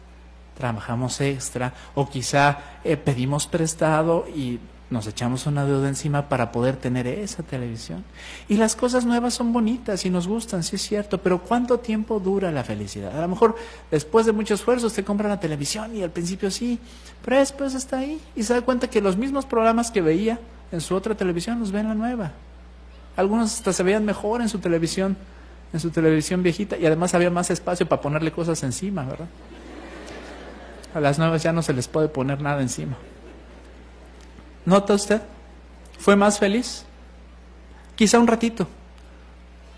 trabajamos 0.56 1.20
extra, 1.20 1.74
o 1.96 2.08
quizá 2.08 2.58
eh, 2.84 2.96
pedimos 2.96 3.48
prestado 3.48 4.26
y 4.28 4.60
nos 4.88 5.08
echamos 5.08 5.44
una 5.46 5.64
deuda 5.64 5.88
encima 5.88 6.28
para 6.28 6.52
poder 6.52 6.76
tener 6.76 7.08
esa 7.08 7.42
televisión. 7.42 8.04
Y 8.48 8.58
las 8.58 8.76
cosas 8.76 9.04
nuevas 9.04 9.34
son 9.34 9.52
bonitas 9.52 10.06
y 10.06 10.10
nos 10.10 10.28
gustan, 10.28 10.62
sí 10.62 10.76
es 10.76 10.82
cierto, 10.82 11.18
pero 11.18 11.42
¿cuánto 11.42 11.80
tiempo 11.80 12.20
dura 12.20 12.52
la 12.52 12.62
felicidad? 12.62 13.18
A 13.18 13.22
lo 13.22 13.28
mejor 13.28 13.56
después 13.90 14.24
de 14.24 14.30
mucho 14.30 14.54
esfuerzo 14.54 14.86
usted 14.86 15.04
compra 15.04 15.28
la 15.28 15.40
televisión 15.40 15.96
y 15.96 16.04
al 16.04 16.10
principio 16.10 16.48
sí, 16.48 16.78
pero 17.24 17.38
después 17.38 17.74
está 17.74 17.98
ahí 17.98 18.20
y 18.36 18.44
se 18.44 18.54
da 18.54 18.62
cuenta 18.62 18.88
que 18.88 19.00
los 19.00 19.16
mismos 19.16 19.46
programas 19.46 19.90
que 19.90 20.00
veía 20.00 20.38
en 20.70 20.80
su 20.80 20.94
otra 20.94 21.16
televisión 21.16 21.58
los 21.58 21.72
ve 21.72 21.80
en 21.80 21.88
la 21.88 21.94
nueva. 21.94 22.32
Algunos 23.16 23.54
hasta 23.54 23.72
se 23.72 23.82
veían 23.82 24.04
mejor 24.04 24.42
en 24.42 24.48
su 24.48 24.58
televisión, 24.58 25.16
en 25.72 25.80
su 25.80 25.90
televisión 25.90 26.42
viejita 26.42 26.76
y 26.76 26.86
además 26.86 27.14
había 27.14 27.30
más 27.30 27.50
espacio 27.50 27.86
para 27.86 28.02
ponerle 28.02 28.30
cosas 28.30 28.62
encima, 28.62 29.04
¿verdad? 29.04 29.28
A 30.94 31.00
las 31.00 31.18
nuevas 31.18 31.42
ya 31.42 31.52
no 31.52 31.62
se 31.62 31.72
les 31.72 31.88
puede 31.88 32.08
poner 32.08 32.40
nada 32.40 32.60
encima. 32.62 32.96
¿Nota 34.64 34.94
usted? 34.94 35.22
¿Fue 35.98 36.16
más 36.16 36.38
feliz? 36.38 36.84
Quizá 37.94 38.18
un 38.18 38.26
ratito, 38.26 38.68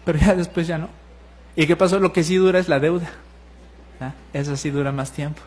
pero 0.05 0.19
ya 0.19 0.35
después 0.35 0.67
ya 0.67 0.79
no. 0.79 0.89
¿Y 1.55 1.67
qué 1.67 1.77
pasó? 1.77 1.99
Lo 2.01 2.13
que 2.13 2.25
sí 2.25 2.37
dura 2.37 2.59
es 2.59 2.69
la 2.69 2.81
deuda. 2.81 3.11
¿Ah? 4.01 4.13
Eso 4.33 4.57
sí 4.57 4.71
dura 4.71 4.93
más 4.93 5.13
tiempo. 5.13 5.43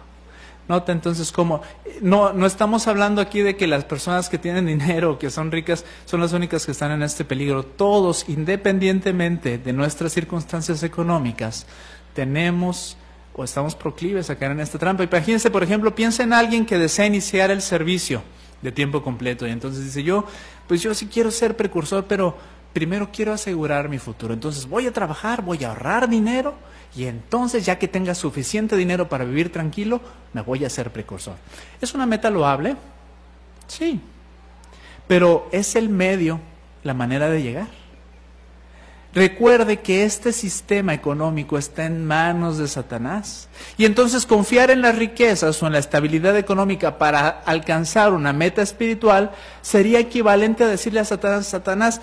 Nota 0.71 0.93
entonces 0.93 1.33
cómo 1.33 1.61
no, 1.99 2.31
no 2.31 2.45
estamos 2.45 2.87
hablando 2.87 3.19
aquí 3.19 3.41
de 3.41 3.57
que 3.57 3.67
las 3.67 3.83
personas 3.83 4.29
que 4.29 4.37
tienen 4.37 4.67
dinero, 4.67 5.19
que 5.19 5.29
son 5.29 5.51
ricas, 5.51 5.83
son 6.05 6.21
las 6.21 6.31
únicas 6.31 6.65
que 6.65 6.71
están 6.71 6.91
en 6.91 7.03
este 7.03 7.25
peligro. 7.25 7.63
Todos, 7.63 8.29
independientemente 8.29 9.57
de 9.57 9.73
nuestras 9.73 10.13
circunstancias 10.13 10.81
económicas, 10.83 11.65
tenemos 12.13 12.95
o 13.33 13.43
estamos 13.43 13.75
proclives 13.75 14.29
a 14.29 14.37
caer 14.37 14.53
en 14.53 14.61
esta 14.61 14.79
trampa. 14.79 15.03
Imagínense, 15.03 15.51
por 15.51 15.61
ejemplo, 15.61 15.93
piensa 15.93 16.23
en 16.23 16.31
alguien 16.31 16.65
que 16.65 16.77
desea 16.77 17.05
iniciar 17.05 17.51
el 17.51 17.61
servicio 17.61 18.23
de 18.61 18.71
tiempo 18.71 19.03
completo. 19.03 19.45
Y 19.45 19.51
entonces 19.51 19.83
dice, 19.83 20.03
yo, 20.03 20.23
pues 20.69 20.81
yo 20.81 20.93
sí 20.93 21.07
quiero 21.07 21.31
ser 21.31 21.57
precursor, 21.57 22.05
pero 22.07 22.37
primero 22.73 23.09
quiero 23.11 23.33
asegurar 23.33 23.89
mi 23.89 23.99
futuro. 23.99 24.33
Entonces 24.33 24.67
voy 24.67 24.87
a 24.87 24.93
trabajar, 24.93 25.41
voy 25.41 25.63
a 25.63 25.69
ahorrar 25.69 26.09
dinero 26.09 26.55
y 26.95 27.05
entonces 27.05 27.65
ya 27.65 27.79
que 27.79 27.87
tenga 27.87 28.15
suficiente 28.15 28.75
dinero 28.75 29.07
para 29.07 29.23
vivir 29.23 29.51
tranquilo, 29.51 30.01
me 30.33 30.41
voy 30.41 30.65
a 30.65 30.69
ser 30.69 30.91
precursor. 30.91 31.35
¿Es 31.79 31.93
una 31.93 32.05
meta 32.05 32.29
loable? 32.29 32.75
Sí. 33.67 34.01
Pero 35.07 35.47
es 35.51 35.75
el 35.75 35.89
medio, 35.89 36.39
la 36.83 36.93
manera 36.93 37.29
de 37.29 37.41
llegar. 37.41 37.81
Recuerde 39.13 39.81
que 39.81 40.05
este 40.05 40.31
sistema 40.31 40.93
económico 40.93 41.57
está 41.57 41.85
en 41.85 42.05
manos 42.05 42.57
de 42.57 42.67
Satanás. 42.69 43.49
Y 43.77 43.83
entonces 43.83 44.25
confiar 44.25 44.71
en 44.71 44.81
las 44.81 44.95
riquezas 44.95 45.61
o 45.61 45.67
en 45.67 45.73
la 45.73 45.79
estabilidad 45.79 46.37
económica 46.37 46.97
para 46.97 47.27
alcanzar 47.27 48.13
una 48.13 48.31
meta 48.31 48.61
espiritual 48.61 49.31
sería 49.61 49.99
equivalente 49.99 50.63
a 50.63 50.67
decirle 50.67 51.01
a 51.01 51.05
Satanás, 51.05 51.47
Satanás, 51.47 52.01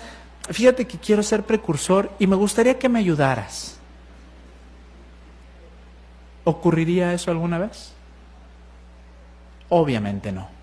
fíjate 0.49 0.85
que 0.85 0.97
quiero 0.97 1.23
ser 1.23 1.43
precursor 1.43 2.11
y 2.19 2.27
me 2.27 2.35
gustaría 2.35 2.77
que 2.77 2.89
me 2.89 2.99
ayudaras. 2.99 3.77
¿Ocurriría 6.43 7.13
eso 7.13 7.31
alguna 7.31 7.59
vez? 7.59 7.93
Obviamente 9.69 10.31
no. 10.31 10.59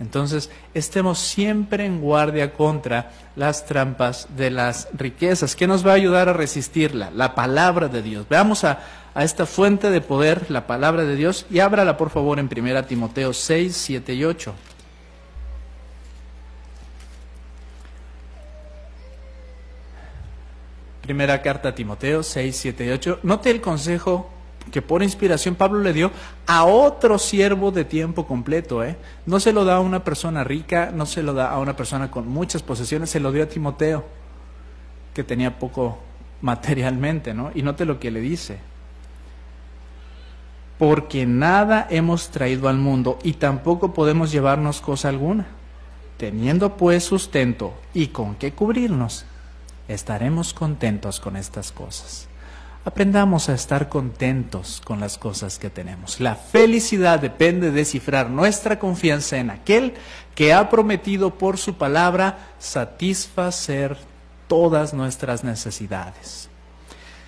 Entonces, 0.00 0.48
estemos 0.74 1.18
siempre 1.18 1.84
en 1.84 2.00
guardia 2.00 2.52
contra 2.52 3.10
las 3.34 3.66
trampas 3.66 4.28
de 4.36 4.50
las 4.50 4.88
riquezas. 4.92 5.56
¿Qué 5.56 5.66
nos 5.66 5.84
va 5.84 5.92
a 5.92 5.94
ayudar 5.94 6.28
a 6.28 6.34
resistirla? 6.34 7.10
La 7.10 7.34
palabra 7.34 7.88
de 7.88 8.02
Dios. 8.02 8.26
Veamos 8.28 8.62
a, 8.62 8.78
esta 9.16 9.46
fuente 9.46 9.90
de 9.90 10.00
poder, 10.00 10.48
la 10.48 10.68
palabra 10.68 11.02
de 11.02 11.16
Dios, 11.16 11.46
y 11.50 11.58
ábrala 11.58 11.96
por 11.96 12.10
favor 12.10 12.38
en 12.38 12.48
1 12.56 12.84
Timoteo 12.84 13.32
6, 13.32 13.76
7 13.76 14.14
y 14.14 14.24
8. 14.24 14.54
Primera 21.08 21.40
carta 21.40 21.70
a 21.70 21.74
Timoteo 21.74 22.22
6, 22.22 22.54
7 22.54 22.84
y 22.84 22.90
8. 22.90 23.20
Note 23.22 23.50
el 23.50 23.62
consejo 23.62 24.28
que 24.70 24.82
por 24.82 25.02
inspiración 25.02 25.54
Pablo 25.54 25.80
le 25.80 25.94
dio 25.94 26.10
a 26.46 26.66
otro 26.66 27.18
siervo 27.18 27.70
de 27.70 27.86
tiempo 27.86 28.26
completo. 28.26 28.84
¿eh? 28.84 28.94
No 29.24 29.40
se 29.40 29.54
lo 29.54 29.64
da 29.64 29.76
a 29.76 29.80
una 29.80 30.04
persona 30.04 30.44
rica, 30.44 30.92
no 30.94 31.06
se 31.06 31.22
lo 31.22 31.32
da 31.32 31.50
a 31.50 31.60
una 31.60 31.74
persona 31.74 32.10
con 32.10 32.28
muchas 32.28 32.62
posesiones, 32.62 33.08
se 33.08 33.20
lo 33.20 33.32
dio 33.32 33.42
a 33.42 33.46
Timoteo, 33.46 34.04
que 35.14 35.24
tenía 35.24 35.58
poco 35.58 35.96
materialmente, 36.42 37.32
¿no? 37.32 37.52
Y 37.54 37.62
note 37.62 37.86
lo 37.86 37.98
que 37.98 38.10
le 38.10 38.20
dice. 38.20 38.58
Porque 40.76 41.24
nada 41.24 41.86
hemos 41.88 42.28
traído 42.28 42.68
al 42.68 42.76
mundo 42.76 43.18
y 43.22 43.32
tampoco 43.32 43.94
podemos 43.94 44.30
llevarnos 44.30 44.82
cosa 44.82 45.08
alguna. 45.08 45.46
Teniendo 46.18 46.76
pues 46.76 47.02
sustento 47.02 47.72
y 47.94 48.08
con 48.08 48.34
qué 48.34 48.52
cubrirnos, 48.52 49.24
estaremos 49.88 50.54
contentos 50.54 51.18
con 51.18 51.36
estas 51.36 51.72
cosas. 51.72 52.28
Aprendamos 52.84 53.48
a 53.48 53.54
estar 53.54 53.88
contentos 53.88 54.80
con 54.84 55.00
las 55.00 55.18
cosas 55.18 55.58
que 55.58 55.68
tenemos. 55.68 56.20
La 56.20 56.36
felicidad 56.36 57.18
depende 57.18 57.70
de 57.70 57.84
cifrar 57.84 58.30
nuestra 58.30 58.78
confianza 58.78 59.38
en 59.38 59.50
aquel 59.50 59.94
que 60.34 60.54
ha 60.54 60.70
prometido 60.70 61.36
por 61.36 61.58
su 61.58 61.74
palabra 61.74 62.38
satisfacer 62.58 63.98
todas 64.46 64.94
nuestras 64.94 65.44
necesidades. 65.44 66.48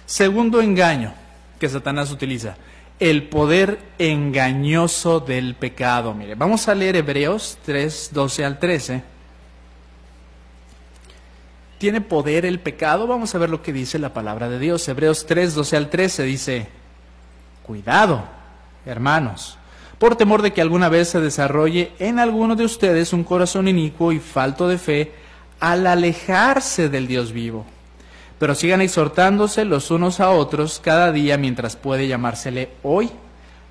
Segundo 0.06 0.62
engaño 0.62 1.12
que 1.58 1.68
Satanás 1.68 2.10
utiliza, 2.10 2.56
el 2.98 3.28
poder 3.28 3.78
engañoso 3.98 5.20
del 5.20 5.54
pecado. 5.54 6.14
Mire, 6.14 6.34
vamos 6.34 6.68
a 6.68 6.74
leer 6.74 6.96
Hebreos 6.96 7.58
3, 7.64 8.10
12 8.12 8.44
al 8.44 8.58
13. 8.58 9.02
¿Tiene 11.80 12.02
poder 12.02 12.44
el 12.44 12.60
pecado? 12.60 13.06
Vamos 13.06 13.34
a 13.34 13.38
ver 13.38 13.48
lo 13.48 13.62
que 13.62 13.72
dice 13.72 13.98
la 13.98 14.12
palabra 14.12 14.50
de 14.50 14.58
Dios. 14.58 14.86
Hebreos 14.86 15.24
3, 15.24 15.54
12 15.54 15.76
al 15.78 15.88
13 15.88 16.24
dice, 16.24 16.68
cuidado, 17.62 18.22
hermanos, 18.84 19.56
por 19.98 20.14
temor 20.14 20.42
de 20.42 20.52
que 20.52 20.60
alguna 20.60 20.90
vez 20.90 21.08
se 21.08 21.22
desarrolle 21.22 21.92
en 21.98 22.18
alguno 22.18 22.54
de 22.54 22.66
ustedes 22.66 23.14
un 23.14 23.24
corazón 23.24 23.66
inicuo 23.66 24.12
y 24.12 24.18
falto 24.18 24.68
de 24.68 24.76
fe 24.76 25.14
al 25.58 25.86
alejarse 25.86 26.90
del 26.90 27.06
Dios 27.06 27.32
vivo. 27.32 27.64
Pero 28.38 28.54
sigan 28.54 28.82
exhortándose 28.82 29.64
los 29.64 29.90
unos 29.90 30.20
a 30.20 30.32
otros 30.32 30.82
cada 30.84 31.12
día 31.12 31.38
mientras 31.38 31.76
puede 31.76 32.06
llamársele 32.06 32.68
hoy 32.82 33.10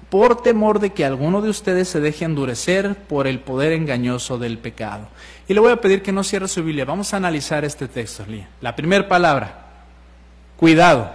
por 0.09 0.41
temor 0.41 0.79
de 0.79 0.89
que 0.91 1.05
alguno 1.05 1.41
de 1.41 1.49
ustedes 1.49 1.87
se 1.87 1.99
deje 1.99 2.25
endurecer 2.25 2.95
por 2.95 3.27
el 3.27 3.39
poder 3.39 3.73
engañoso 3.73 4.39
del 4.39 4.57
pecado. 4.57 5.07
Y 5.49 5.53
le 5.55 5.59
voy 5.59 5.71
a 5.71 5.81
pedir 5.81 6.03
que 6.03 6.11
no 6.11 6.23
cierre 6.23 6.47
su 6.47 6.63
Biblia. 6.63 6.85
Vamos 6.85 7.11
a 7.11 7.17
analizar 7.17 7.65
este 7.65 7.87
texto, 7.87 8.23
La 8.61 8.75
primera 8.75 9.07
palabra, 9.07 9.65
cuidado. 10.55 11.11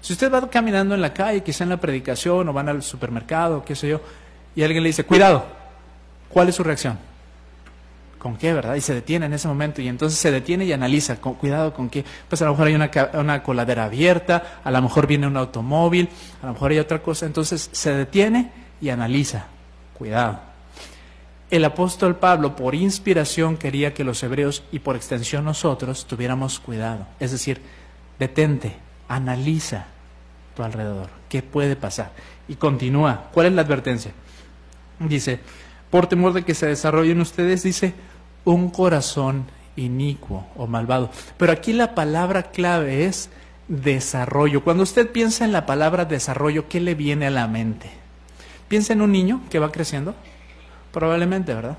Si 0.00 0.12
usted 0.12 0.32
va 0.32 0.48
caminando 0.48 0.94
en 0.94 1.00
la 1.00 1.12
calle, 1.12 1.42
quizá 1.42 1.64
en 1.64 1.70
la 1.70 1.78
predicación, 1.78 2.48
o 2.48 2.52
van 2.52 2.68
al 2.68 2.80
supermercado, 2.84 3.64
qué 3.64 3.74
sé 3.74 3.88
yo, 3.88 4.00
y 4.54 4.62
alguien 4.62 4.84
le 4.84 4.90
dice, 4.90 5.02
cuidado, 5.02 5.44
¿cuál 6.28 6.48
es 6.48 6.54
su 6.54 6.62
reacción? 6.62 6.96
¿Con 8.20 8.36
qué, 8.36 8.52
verdad? 8.52 8.76
Y 8.76 8.80
se 8.80 8.94
detiene 8.94 9.26
en 9.26 9.32
ese 9.32 9.48
momento 9.48 9.82
y 9.82 9.88
entonces 9.88 10.16
se 10.16 10.30
detiene 10.30 10.64
y 10.64 10.72
analiza, 10.72 11.16
con, 11.16 11.34
cuidado 11.34 11.74
con 11.74 11.90
qué. 11.90 12.04
Pues 12.28 12.40
a 12.40 12.44
lo 12.44 12.52
mejor 12.52 12.68
hay 12.68 12.76
una, 12.76 12.90
una 13.14 13.42
coladera 13.42 13.86
abierta, 13.86 14.60
a 14.62 14.70
lo 14.70 14.80
mejor 14.80 15.08
viene 15.08 15.26
un 15.26 15.36
automóvil, 15.36 16.08
a 16.40 16.46
lo 16.46 16.52
mejor 16.52 16.70
hay 16.70 16.78
otra 16.78 17.02
cosa. 17.02 17.26
Entonces 17.26 17.68
se 17.72 17.92
detiene 17.94 18.52
y 18.80 18.90
analiza, 18.90 19.46
cuidado. 19.98 20.53
El 21.50 21.64
apóstol 21.64 22.16
Pablo, 22.16 22.56
por 22.56 22.74
inspiración, 22.74 23.56
quería 23.56 23.94
que 23.94 24.04
los 24.04 24.22
hebreos 24.22 24.62
y 24.72 24.78
por 24.78 24.96
extensión 24.96 25.44
nosotros 25.44 26.06
tuviéramos 26.06 26.58
cuidado. 26.58 27.06
Es 27.20 27.32
decir, 27.32 27.60
detente, 28.18 28.76
analiza 29.08 29.86
tu 30.56 30.62
alrededor, 30.62 31.10
qué 31.28 31.42
puede 31.42 31.76
pasar. 31.76 32.12
Y 32.48 32.56
continúa. 32.56 33.28
¿Cuál 33.32 33.46
es 33.46 33.52
la 33.52 33.62
advertencia? 33.62 34.12
Dice, 34.98 35.40
por 35.90 36.06
temor 36.06 36.32
de 36.32 36.44
que 36.44 36.54
se 36.54 36.66
desarrollen 36.66 37.20
ustedes, 37.20 37.62
dice, 37.62 37.94
un 38.44 38.70
corazón 38.70 39.46
inicuo 39.76 40.46
o 40.56 40.66
malvado. 40.66 41.10
Pero 41.36 41.52
aquí 41.52 41.72
la 41.72 41.94
palabra 41.94 42.50
clave 42.50 43.06
es 43.06 43.30
desarrollo. 43.68 44.62
Cuando 44.62 44.82
usted 44.82 45.10
piensa 45.10 45.44
en 45.44 45.52
la 45.52 45.66
palabra 45.66 46.04
desarrollo, 46.04 46.68
¿qué 46.68 46.80
le 46.80 46.94
viene 46.94 47.26
a 47.26 47.30
la 47.30 47.48
mente? 47.48 47.90
¿Piensa 48.68 48.92
en 48.92 49.02
un 49.02 49.12
niño 49.12 49.42
que 49.50 49.58
va 49.58 49.72
creciendo? 49.72 50.14
Probablemente, 50.94 51.52
¿verdad? 51.52 51.76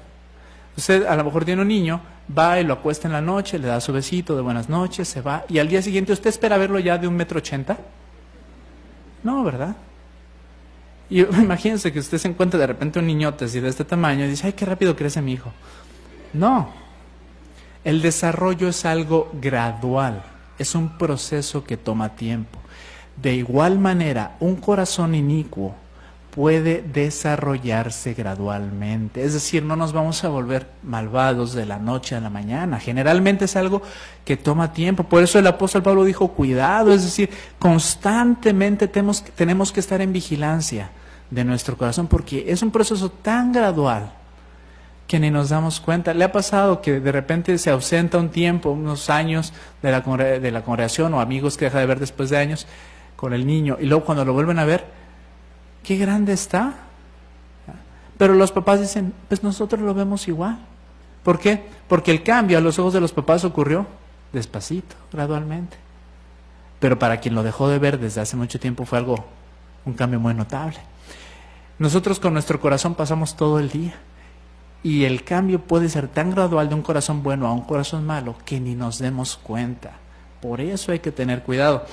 Usted 0.76 1.06
a 1.06 1.16
lo 1.16 1.24
mejor 1.24 1.46
tiene 1.46 1.62
un 1.62 1.70
niño, 1.70 2.02
va 2.38 2.60
y 2.60 2.66
lo 2.66 2.74
acuesta 2.74 3.08
en 3.08 3.14
la 3.14 3.22
noche, 3.22 3.58
le 3.58 3.68
da 3.68 3.80
su 3.80 3.94
besito 3.94 4.36
de 4.36 4.42
buenas 4.42 4.68
noches, 4.68 5.08
se 5.08 5.22
va, 5.22 5.46
y 5.48 5.58
al 5.58 5.70
día 5.70 5.82
siguiente 5.82 6.12
usted 6.12 6.30
espera 6.30 6.58
verlo 6.58 6.80
ya 6.80 6.98
de 6.98 7.08
un 7.08 7.16
metro 7.16 7.38
ochenta. 7.38 7.78
No, 9.24 9.42
¿verdad? 9.42 9.74
Y 11.10 11.22
imagínense 11.42 11.94
que 11.94 12.00
usted 12.00 12.18
se 12.18 12.28
encuentra 12.28 12.60
de 12.60 12.68
repente 12.68 13.00
un 13.00 13.08
niñote 13.08 13.46
así 13.46 13.62
de 13.62 13.70
este 13.70 13.86
tamaño 13.86 14.26
y 14.26 14.28
dice, 14.28 14.48
ay, 14.48 14.54
qué 14.54 14.66
rápido 14.66 14.98
crece 14.98 15.22
mi 15.22 15.32
hijo. 15.32 15.54
No, 16.34 16.74
el 17.86 18.02
desarrollo 18.02 18.68
es 18.68 18.84
algo 18.84 19.32
gradual, 19.42 20.24
es 20.60 20.76
un 20.76 20.98
proceso 20.98 21.64
que 21.64 21.78
toma 21.78 22.18
tiempo. 22.18 22.60
De 23.16 23.34
igual 23.34 23.80
manera, 23.80 24.36
un 24.42 24.58
corazón 24.58 25.16
inicuo 25.16 25.74
puede 26.36 26.84
desarrollarse 26.84 28.13
gradualmente. 28.13 29.24
Es 29.24 29.34
decir, 29.34 29.63
no 29.63 29.77
nos 29.77 29.94
vamos 29.94 30.22
a 30.25 30.27
volver 30.30 30.68
malvados 30.84 31.54
de 31.54 31.65
la 31.65 31.80
noche 31.80 32.13
a 32.13 32.20
la 32.20 32.30
mañana. 32.30 32.77
Generalmente 32.77 33.46
es 33.46 33.56
algo 33.56 33.82
que 34.25 34.36
toma 34.36 34.74
tiempo. 34.74 35.06
Por 35.06 35.24
eso 35.24 35.39
el 35.39 35.48
apóstol 35.48 35.82
Pablo 35.82 36.04
dijo, 36.04 36.27
cuidado, 36.27 36.94
es 36.94 37.04
decir, 37.04 37.30
constantemente 37.58 38.89
tenemos, 38.89 39.24
tenemos 39.24 39.72
que 39.72 39.80
estar 39.80 40.01
en 40.01 40.12
vigilancia 40.12 40.92
de 41.32 41.46
nuestro 41.46 41.77
corazón 41.77 42.08
porque 42.08 42.46
es 42.50 42.62
un 42.62 42.72
proceso 42.72 43.10
tan 43.10 43.54
gradual 43.54 44.12
que 45.08 45.22
ni 45.22 45.32
nos 45.32 45.48
damos 45.48 45.80
cuenta. 45.80 46.13
¿Le 46.13 46.25
ha 46.25 46.34
pasado 46.34 46.82
que 46.82 47.00
de 47.00 47.12
repente 47.13 47.58
se 47.58 47.70
ausenta 47.70 48.18
un 48.18 48.27
tiempo, 48.27 48.72
unos 48.72 49.10
años 49.10 49.54
de 49.82 49.89
la, 49.89 50.01
de 50.01 50.51
la 50.51 50.63
congregación 50.63 51.13
o 51.13 51.22
amigos 51.22 51.56
que 51.56 51.65
deja 51.65 51.80
de 51.80 51.86
ver 51.86 52.00
después 52.01 52.30
de 52.30 52.39
años 52.39 52.68
con 53.15 53.34
el 53.34 53.48
niño 53.48 53.77
y 53.80 53.86
luego 53.86 54.04
cuando 54.04 54.25
lo 54.25 54.34
vuelven 54.34 54.60
a 54.60 54.65
ver, 54.65 55.05
qué 55.86 55.98
grande 55.98 56.34
está. 56.34 56.74
Pero 58.18 58.34
los 58.34 58.51
papás 58.51 58.80
dicen, 58.80 59.13
pues 59.27 59.44
nosotros 59.44 59.82
lo 59.82 59.94
vemos 59.94 60.27
igual. 60.27 60.58
¿Por 61.24 61.39
qué? 61.39 61.65
Porque 61.88 62.12
el 62.12 62.24
cambio 62.24 62.58
a 62.58 62.62
los 62.62 62.80
ojos 62.80 62.94
de 62.94 63.01
los 63.01 63.12
papás 63.12 63.44
ocurrió 63.44 63.86
despacito, 64.32 64.96
gradualmente. 65.12 65.77
Pero 66.80 67.00
para 67.00 67.20
quien 67.20 67.36
lo 67.36 67.44
dejó 67.44 67.68
de 67.68 67.80
ver 67.80 68.00
desde 68.00 68.22
hace 68.22 68.36
mucho 68.36 68.60
tiempo 68.60 68.86
fue 68.86 68.98
algo, 68.98 69.25
un 69.86 69.94
cambio 69.94 70.20
muy 70.20 70.34
notable. 70.34 70.77
Nosotros 71.77 72.20
con 72.20 72.34
nuestro 72.34 72.60
corazón 72.60 72.96
pasamos 72.96 73.36
todo 73.36 73.60
el 73.60 73.70
día. 73.70 73.96
Y 74.84 75.04
el 75.04 75.24
cambio 75.24 75.62
puede 75.62 75.89
ser 75.89 76.08
tan 76.08 76.32
gradual 76.32 76.70
de 76.70 76.75
un 76.75 76.84
corazón 76.84 77.24
bueno 77.24 77.48
a 77.48 77.54
un 77.54 77.62
corazón 77.62 78.06
malo 78.06 78.36
que 78.46 78.60
ni 78.60 78.75
nos 78.75 79.00
demos 79.00 79.36
cuenta. 79.36 79.94
Por 80.42 80.62
eso 80.62 80.92
hay 80.92 81.00
que 81.00 81.12
tener 81.12 81.42
cuidado. 81.42 81.86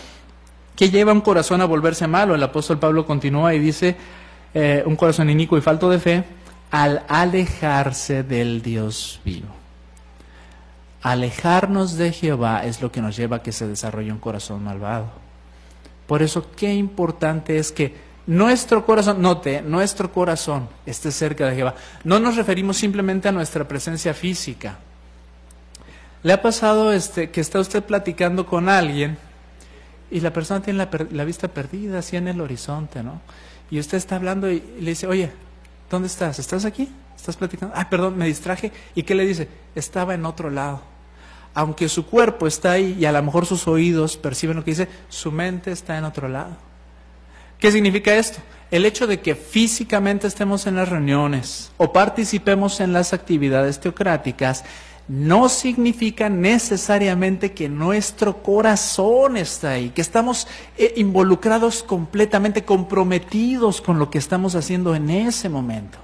¿Qué 0.77 0.91
lleva 0.91 1.13
un 1.13 1.21
corazón 1.21 1.61
a 1.61 1.67
volverse 1.67 2.07
malo? 2.07 2.35
El 2.35 2.43
apóstol 2.43 2.79
Pablo 2.79 3.07
continúa 3.07 3.55
y 3.55 3.59
dice, 3.59 3.97
eh, 4.55 4.83
un 4.87 4.97
corazón 4.97 5.29
inicuo 5.29 5.59
y 5.59 5.61
falto 5.61 5.91
de 5.91 5.99
fe, 5.99 6.25
al 6.71 7.05
alejarse 7.09 8.23
del 8.23 8.63
Dios 8.63 9.21
vivo. 9.25 9.49
Alejarnos 11.03 11.97
de 11.97 12.13
Jehová 12.13 12.65
es 12.65 12.81
lo 12.81 12.91
que 12.91 13.03
nos 13.03 13.17
lleva 13.17 13.39
a 13.39 13.43
que 13.43 13.53
se 13.53 13.67
desarrolle 13.67 14.13
un 14.13 14.19
corazón 14.19 14.65
malvado. 14.65 15.11
Por 16.07 16.23
eso, 16.23 16.47
qué 16.57 16.73
importante 16.73 17.59
es 17.59 17.73
que 17.73 17.95
nuestro 18.27 18.87
corazón, 18.87 19.21
note, 19.21 19.63
nuestro 19.63 20.13
corazón 20.13 20.69
esté 20.87 21.11
cerca 21.11 21.47
de 21.47 21.57
Jehová. 21.57 21.75
No 22.05 22.21
nos 22.21 22.37
referimos 22.37 22.77
simplemente 22.77 23.29
a 23.29 23.33
nuestra 23.33 23.67
presencia 23.67 24.15
física. 24.15 24.79
¿Le 26.23 26.33
ha 26.33 26.41
pasado 26.41 26.93
este, 26.93 27.31
que 27.31 27.41
está 27.41 27.59
usted 27.59 27.83
platicando 27.83 28.47
con 28.47 28.69
alguien 28.69 29.19
y 30.13 30.21
la 30.21 30.31
persona 30.33 30.61
tiene 30.61 30.87
la, 31.11 31.25
vista 31.25 31.49
perdida, 31.49 32.01
así 32.01 32.17
en 32.17 32.29
el 32.29 32.41
horizonte, 32.43 33.03
¿no? 33.03 33.23
Y 33.71 33.79
usted 33.79 33.97
está 33.97 34.17
hablando 34.17 34.51
y 34.51 34.63
le 34.79 34.91
dice, 34.91 35.07
oye, 35.07 35.33
¿dónde 35.91 36.07
estás? 36.07 36.39
¿Estás 36.39 36.67
aquí? 36.67 36.91
¿Estás 37.17 37.37
platicando? 37.37 37.75
Ah, 37.75 37.89
perdón, 37.89 38.19
me 38.19 38.27
distraje. 38.27 38.71
¿Y 38.95 39.05
qué 39.05 39.15
le 39.15 39.25
dice? 39.25 39.49
Estaba 39.75 40.13
en 40.13 40.27
otro 40.27 40.51
lado. 40.51 40.83
Aunque 41.55 41.89
su 41.89 42.05
cuerpo 42.05 42.47
está 42.47 42.73
ahí 42.73 42.95
y 43.01 43.07
a 43.07 43.13
lo 43.13 43.23
mejor 43.23 43.47
sus 43.47 43.67
oídos 43.67 44.19
perciben 44.19 44.57
lo 44.57 44.65
que 44.65 44.73
dice, 44.73 44.89
su 45.09 45.33
mente 45.33 45.73
está 45.73 45.97
en 45.97 46.05
otro 46.05 46.29
lado. 46.29 46.59
¿Qué 47.59 47.73
significa 47.73 48.15
esto? 48.15 48.41
El 48.71 48.85
hecho 48.85 49.07
de 49.07 49.21
que 49.21 49.35
físicamente 49.35 50.27
estemos 50.27 50.67
en 50.67 50.77
las 50.77 50.91
reuniones 50.91 51.73
o 51.79 51.91
participemos 51.91 52.81
en 52.81 52.93
las 52.93 53.15
actividades 53.15 53.81
teocráticas 53.81 54.65
no 55.09 55.49
significa 55.49 56.29
necesariamente 56.29 57.53
que 57.53 57.69
nuestro 57.69 58.43
corazón 58.43 59.37
está 59.37 59.71
ahí, 59.71 59.91
que 59.91 60.01
estamos 60.01 60.47
eh, 60.79 60.95
involucrados 60.97 61.83
completamente, 61.83 62.65
comprometidos 62.65 63.81
con 63.81 63.99
lo 63.99 64.11
que 64.11 64.19
estamos 64.19 64.55
haciendo 64.55 64.95
en 64.95 65.11
ese 65.11 65.49
momento. 65.49 65.99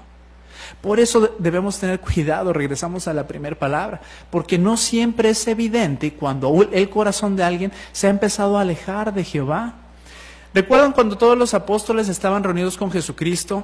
Por 0.81 0.99
eso 0.99 1.35
debemos 1.39 1.79
tener 1.79 1.99
cuidado, 2.01 2.53
regresamos 2.53 3.07
a 3.07 3.13
la 3.13 3.27
primera 3.27 3.57
palabra, 3.57 4.01
porque 4.29 4.57
no 4.57 4.77
siempre 4.77 5.29
es 5.29 5.47
evidente 5.47 6.13
cuando 6.13 6.67
el 6.71 6.89
corazón 6.89 7.35
de 7.35 7.43
alguien 7.43 7.71
se 7.91 8.07
ha 8.07 8.09
empezado 8.09 8.57
a 8.57 8.61
alejar 8.61 9.13
de 9.13 9.23
Jehová. 9.23 9.75
¿Recuerdan 10.53 10.93
cuando 10.93 11.17
todos 11.17 11.37
los 11.37 11.53
apóstoles 11.53 12.09
estaban 12.09 12.43
reunidos 12.43 12.75
con 12.75 12.91
Jesucristo? 12.91 13.63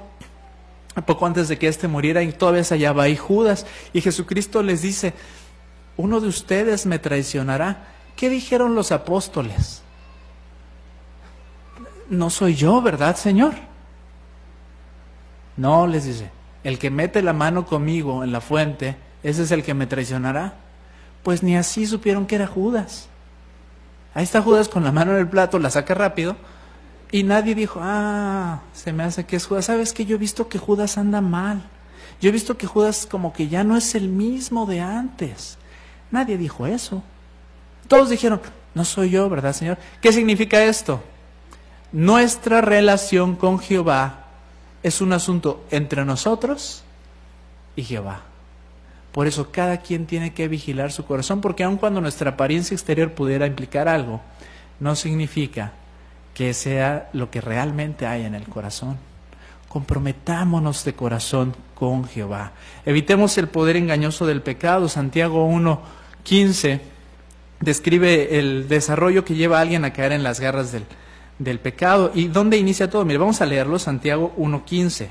Poco 1.02 1.25
antes 1.25 1.48
de 1.48 1.58
que 1.58 1.68
éste 1.68 1.88
muriera 1.88 2.24
y 2.24 2.32
todavía 2.32 2.64
se 2.64 2.75
hallaba 2.75 3.04
ahí 3.04 3.18
Judas. 3.18 3.65
Y 3.93 4.02
Jesucristo 4.02 4.63
les 4.63 4.82
dice, 4.82 5.13
uno 5.98 6.22
de 6.22 6.28
ustedes 6.28 6.86
me 6.86 7.00
traicionará. 7.00 7.88
¿Qué 8.15 8.30
dijeron 8.30 8.76
los 8.76 8.91
apóstoles? 8.91 9.82
No 12.10 12.30
soy 12.30 12.56
yo, 12.56 12.82
¿verdad, 12.82 13.17
Señor? 13.17 13.56
No, 15.58 15.88
les 15.88 16.06
dice, 16.06 16.32
el 16.63 16.80
que 16.80 16.89
mete 16.89 17.22
la 17.22 17.34
mano 17.34 17.65
conmigo 17.65 18.24
en 18.24 18.32
la 18.32 18.41
fuente, 18.41 18.96
ese 19.24 19.43
es 19.43 19.52
el 19.52 19.63
que 19.63 19.74
me 19.74 19.88
traicionará. 19.88 20.56
Pues 21.24 21.43
ni 21.43 21.58
así 21.58 21.86
supieron 21.88 22.26
que 22.26 22.36
era 22.36 22.48
Judas. 22.48 23.10
Ahí 24.13 24.24
está 24.24 24.41
Judas 24.41 24.69
con 24.69 24.84
la 24.84 24.91
mano 24.91 25.12
en 25.12 25.17
el 25.17 25.28
plato, 25.28 25.60
la 25.60 25.69
saca 25.69 25.93
rápido 25.93 26.38
y 27.12 27.24
nadie 27.24 27.56
dijo, 27.56 27.80
ah, 27.84 28.62
se 28.74 28.91
me 28.91 29.04
hace 29.04 29.26
que 29.26 29.36
es 29.36 29.46
Judas. 29.46 29.65
¿Sabes 29.65 29.94
que 29.94 30.06
Yo 30.06 30.15
he 30.15 30.20
visto 30.20 30.50
que 30.50 30.58
Judas 30.58 30.98
anda 30.98 31.22
mal. 31.22 31.63
Yo 32.22 32.30
he 32.30 32.32
visto 32.32 32.58
que 32.58 32.68
Judas 32.68 33.08
como 33.10 33.34
que 33.34 33.48
ya 33.48 33.63
no 33.63 33.78
es 33.78 33.96
el 33.96 34.10
mismo 34.10 34.65
de 34.65 34.82
antes. 34.82 35.58
Nadie 36.12 36.38
dijo 36.38 36.65
eso. 36.65 37.04
Todos 37.88 38.10
dijeron, 38.10 38.41
no 38.74 38.86
soy 38.86 39.12
yo, 39.12 39.30
¿verdad, 39.30 39.54
Señor? 39.54 39.78
¿Qué 40.02 40.12
significa 40.12 40.63
esto? 40.63 41.04
Nuestra 41.91 42.62
relación 42.62 43.36
con 43.36 43.60
Jehová 43.60 44.26
es 44.82 45.02
un 45.02 45.13
asunto 45.13 45.63
entre 45.72 46.04
nosotros 46.06 46.84
y 47.76 47.84
Jehová. 47.84 48.22
Por 49.12 49.28
eso 49.28 49.52
cada 49.52 49.78
quien 49.78 50.06
tiene 50.06 50.34
que 50.34 50.48
vigilar 50.48 50.91
su 50.91 51.06
corazón, 51.06 51.39
porque 51.41 51.63
aun 51.63 51.78
cuando 51.78 52.02
nuestra 52.02 52.32
apariencia 52.32 52.76
exterior 52.76 53.13
pudiera 53.13 53.48
implicar 53.48 53.88
algo, 53.88 54.22
no 54.80 54.96
significa 54.96 55.72
que 56.36 56.54
sea 56.54 57.10
lo 57.13 57.32
que 57.32 57.41
realmente 57.41 58.06
hay 58.06 58.26
en 58.26 58.36
el 58.36 58.43
corazón. 58.43 58.98
Comprometámonos 59.69 60.84
de 60.86 60.93
corazón 60.93 61.56
con 61.74 62.06
Jehová. 62.06 62.52
Evitemos 62.86 63.38
el 63.38 63.48
poder 63.48 63.78
engañoso 63.78 64.28
del 64.28 64.41
pecado. 64.41 64.88
Santiago 64.89 65.50
1.15 65.50 66.82
describe 67.62 68.38
el 68.38 68.67
desarrollo 68.67 69.24
que 69.24 69.36
lleva 69.36 69.58
a 69.58 69.62
alguien 69.62 69.86
a 69.86 69.93
caer 69.93 70.12
en 70.12 70.24
las 70.24 70.41
garras 70.41 70.74
del, 70.74 70.86
del 71.39 71.60
pecado. 71.60 72.12
¿Y 72.13 72.28
dónde 72.28 72.58
inicia 72.58 72.89
todo? 72.89 73.06
Mire, 73.06 73.17
vamos 73.17 73.39
a 73.41 73.45
leerlo, 73.45 73.80
Santiago 73.80 74.34
1.15. 74.38 75.08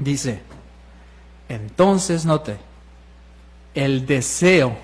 Dice, 0.00 0.42
entonces 1.48 2.26
note, 2.26 2.56
el 3.74 4.06
deseo 4.06 4.76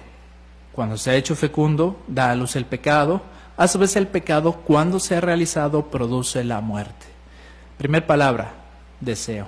cuando 0.81 0.97
se 0.97 1.11
ha 1.11 1.15
hecho 1.15 1.37
fecundo, 1.37 2.01
da 2.09 2.31
a 2.31 2.35
luz 2.35 2.57
el 2.57 2.65
pecado. 2.65 3.21
A 3.59 3.69
su 3.69 3.79
vez 3.79 3.97
el 3.97 4.07
pecado, 4.07 4.63
cuando 4.65 4.99
se 4.99 5.15
ha 5.15 5.21
realizado, 5.21 5.91
produce 5.91 6.43
la 6.43 6.63
muerte. 6.63 7.05
Primer 7.77 8.07
palabra, 8.07 8.55
deseo. 8.99 9.47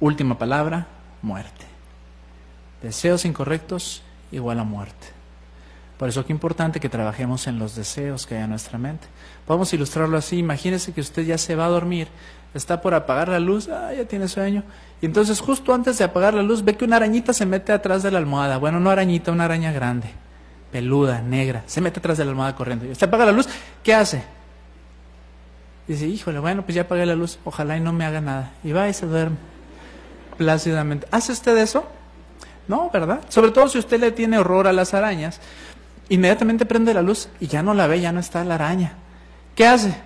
Última 0.00 0.38
palabra, 0.38 0.86
muerte. 1.20 1.66
Deseos 2.80 3.26
incorrectos 3.26 4.02
igual 4.32 4.58
a 4.58 4.64
muerte. 4.64 5.08
Por 5.98 6.08
eso 6.08 6.20
es 6.22 6.30
importante 6.30 6.80
que 6.80 6.88
trabajemos 6.88 7.46
en 7.48 7.58
los 7.58 7.76
deseos 7.76 8.26
que 8.26 8.36
hay 8.36 8.44
en 8.44 8.48
nuestra 8.48 8.78
mente. 8.78 9.06
Podemos 9.46 9.70
ilustrarlo 9.74 10.16
así. 10.16 10.38
Imagínese 10.38 10.94
que 10.94 11.02
usted 11.02 11.26
ya 11.26 11.36
se 11.36 11.54
va 11.54 11.66
a 11.66 11.68
dormir, 11.68 12.08
está 12.54 12.80
por 12.80 12.94
apagar 12.94 13.28
la 13.28 13.40
luz, 13.40 13.68
ah, 13.68 13.92
ya 13.92 14.06
tiene 14.06 14.26
sueño. 14.26 14.62
Y 15.02 15.04
entonces 15.04 15.38
justo 15.38 15.74
antes 15.74 15.98
de 15.98 16.04
apagar 16.04 16.32
la 16.32 16.42
luz 16.42 16.64
ve 16.64 16.78
que 16.78 16.86
una 16.86 16.96
arañita 16.96 17.34
se 17.34 17.44
mete 17.44 17.74
atrás 17.74 18.02
de 18.02 18.10
la 18.10 18.16
almohada. 18.16 18.56
Bueno, 18.56 18.80
no 18.80 18.88
arañita, 18.88 19.32
una 19.32 19.44
araña 19.44 19.70
grande 19.70 20.14
peluda, 20.76 21.22
negra, 21.22 21.62
se 21.64 21.80
mete 21.80 22.00
atrás 22.00 22.18
de 22.18 22.24
la 22.26 22.32
almohada 22.32 22.54
corriendo. 22.54 22.84
Usted 22.84 23.08
apaga 23.08 23.24
la 23.24 23.32
luz, 23.32 23.48
¿qué 23.82 23.94
hace? 23.94 24.22
Dice, 25.88 26.06
híjole, 26.06 26.38
bueno, 26.38 26.66
pues 26.66 26.74
ya 26.74 26.82
apagué 26.82 27.06
la 27.06 27.14
luz, 27.14 27.38
ojalá 27.44 27.78
y 27.78 27.80
no 27.80 27.94
me 27.94 28.04
haga 28.04 28.20
nada. 28.20 28.52
Y 28.62 28.72
va 28.72 28.86
y 28.86 28.92
se 28.92 29.06
duerme 29.06 29.38
plácidamente. 30.36 31.06
¿Hace 31.10 31.32
usted 31.32 31.56
eso? 31.56 31.88
No, 32.68 32.90
¿verdad? 32.92 33.22
Sobre 33.30 33.52
todo 33.52 33.68
si 33.68 33.78
usted 33.78 33.98
le 33.98 34.12
tiene 34.12 34.36
horror 34.36 34.66
a 34.66 34.74
las 34.74 34.92
arañas, 34.92 35.40
inmediatamente 36.10 36.66
prende 36.66 36.92
la 36.92 37.00
luz 37.00 37.30
y 37.40 37.46
ya 37.46 37.62
no 37.62 37.72
la 37.72 37.86
ve, 37.86 37.98
ya 38.02 38.12
no 38.12 38.20
está 38.20 38.44
la 38.44 38.56
araña. 38.56 38.92
¿Qué 39.54 39.66
hace? 39.66 39.96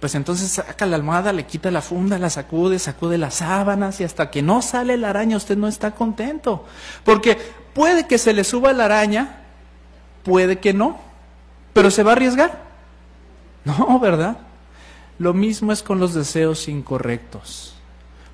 Pues 0.00 0.14
entonces 0.14 0.50
saca 0.50 0.84
la 0.84 0.96
almohada, 0.96 1.32
le 1.32 1.46
quita 1.46 1.70
la 1.70 1.80
funda, 1.80 2.18
la 2.18 2.28
sacude, 2.28 2.78
sacude 2.78 3.16
las 3.16 3.36
sábanas 3.36 4.02
y 4.02 4.04
hasta 4.04 4.30
que 4.30 4.42
no 4.42 4.60
sale 4.60 4.98
la 4.98 5.08
araña 5.08 5.38
usted 5.38 5.56
no 5.56 5.66
está 5.66 5.92
contento. 5.92 6.66
Porque 7.04 7.38
puede 7.72 8.06
que 8.06 8.18
se 8.18 8.34
le 8.34 8.44
suba 8.44 8.74
la 8.74 8.84
araña 8.84 9.39
Puede 10.24 10.58
que 10.58 10.72
no, 10.72 10.98
pero 11.72 11.90
se 11.90 12.02
va 12.02 12.12
a 12.12 12.14
arriesgar. 12.14 12.70
No, 13.64 13.98
¿verdad? 14.00 14.38
Lo 15.18 15.34
mismo 15.34 15.72
es 15.72 15.82
con 15.82 16.00
los 16.00 16.14
deseos 16.14 16.66
incorrectos. 16.68 17.74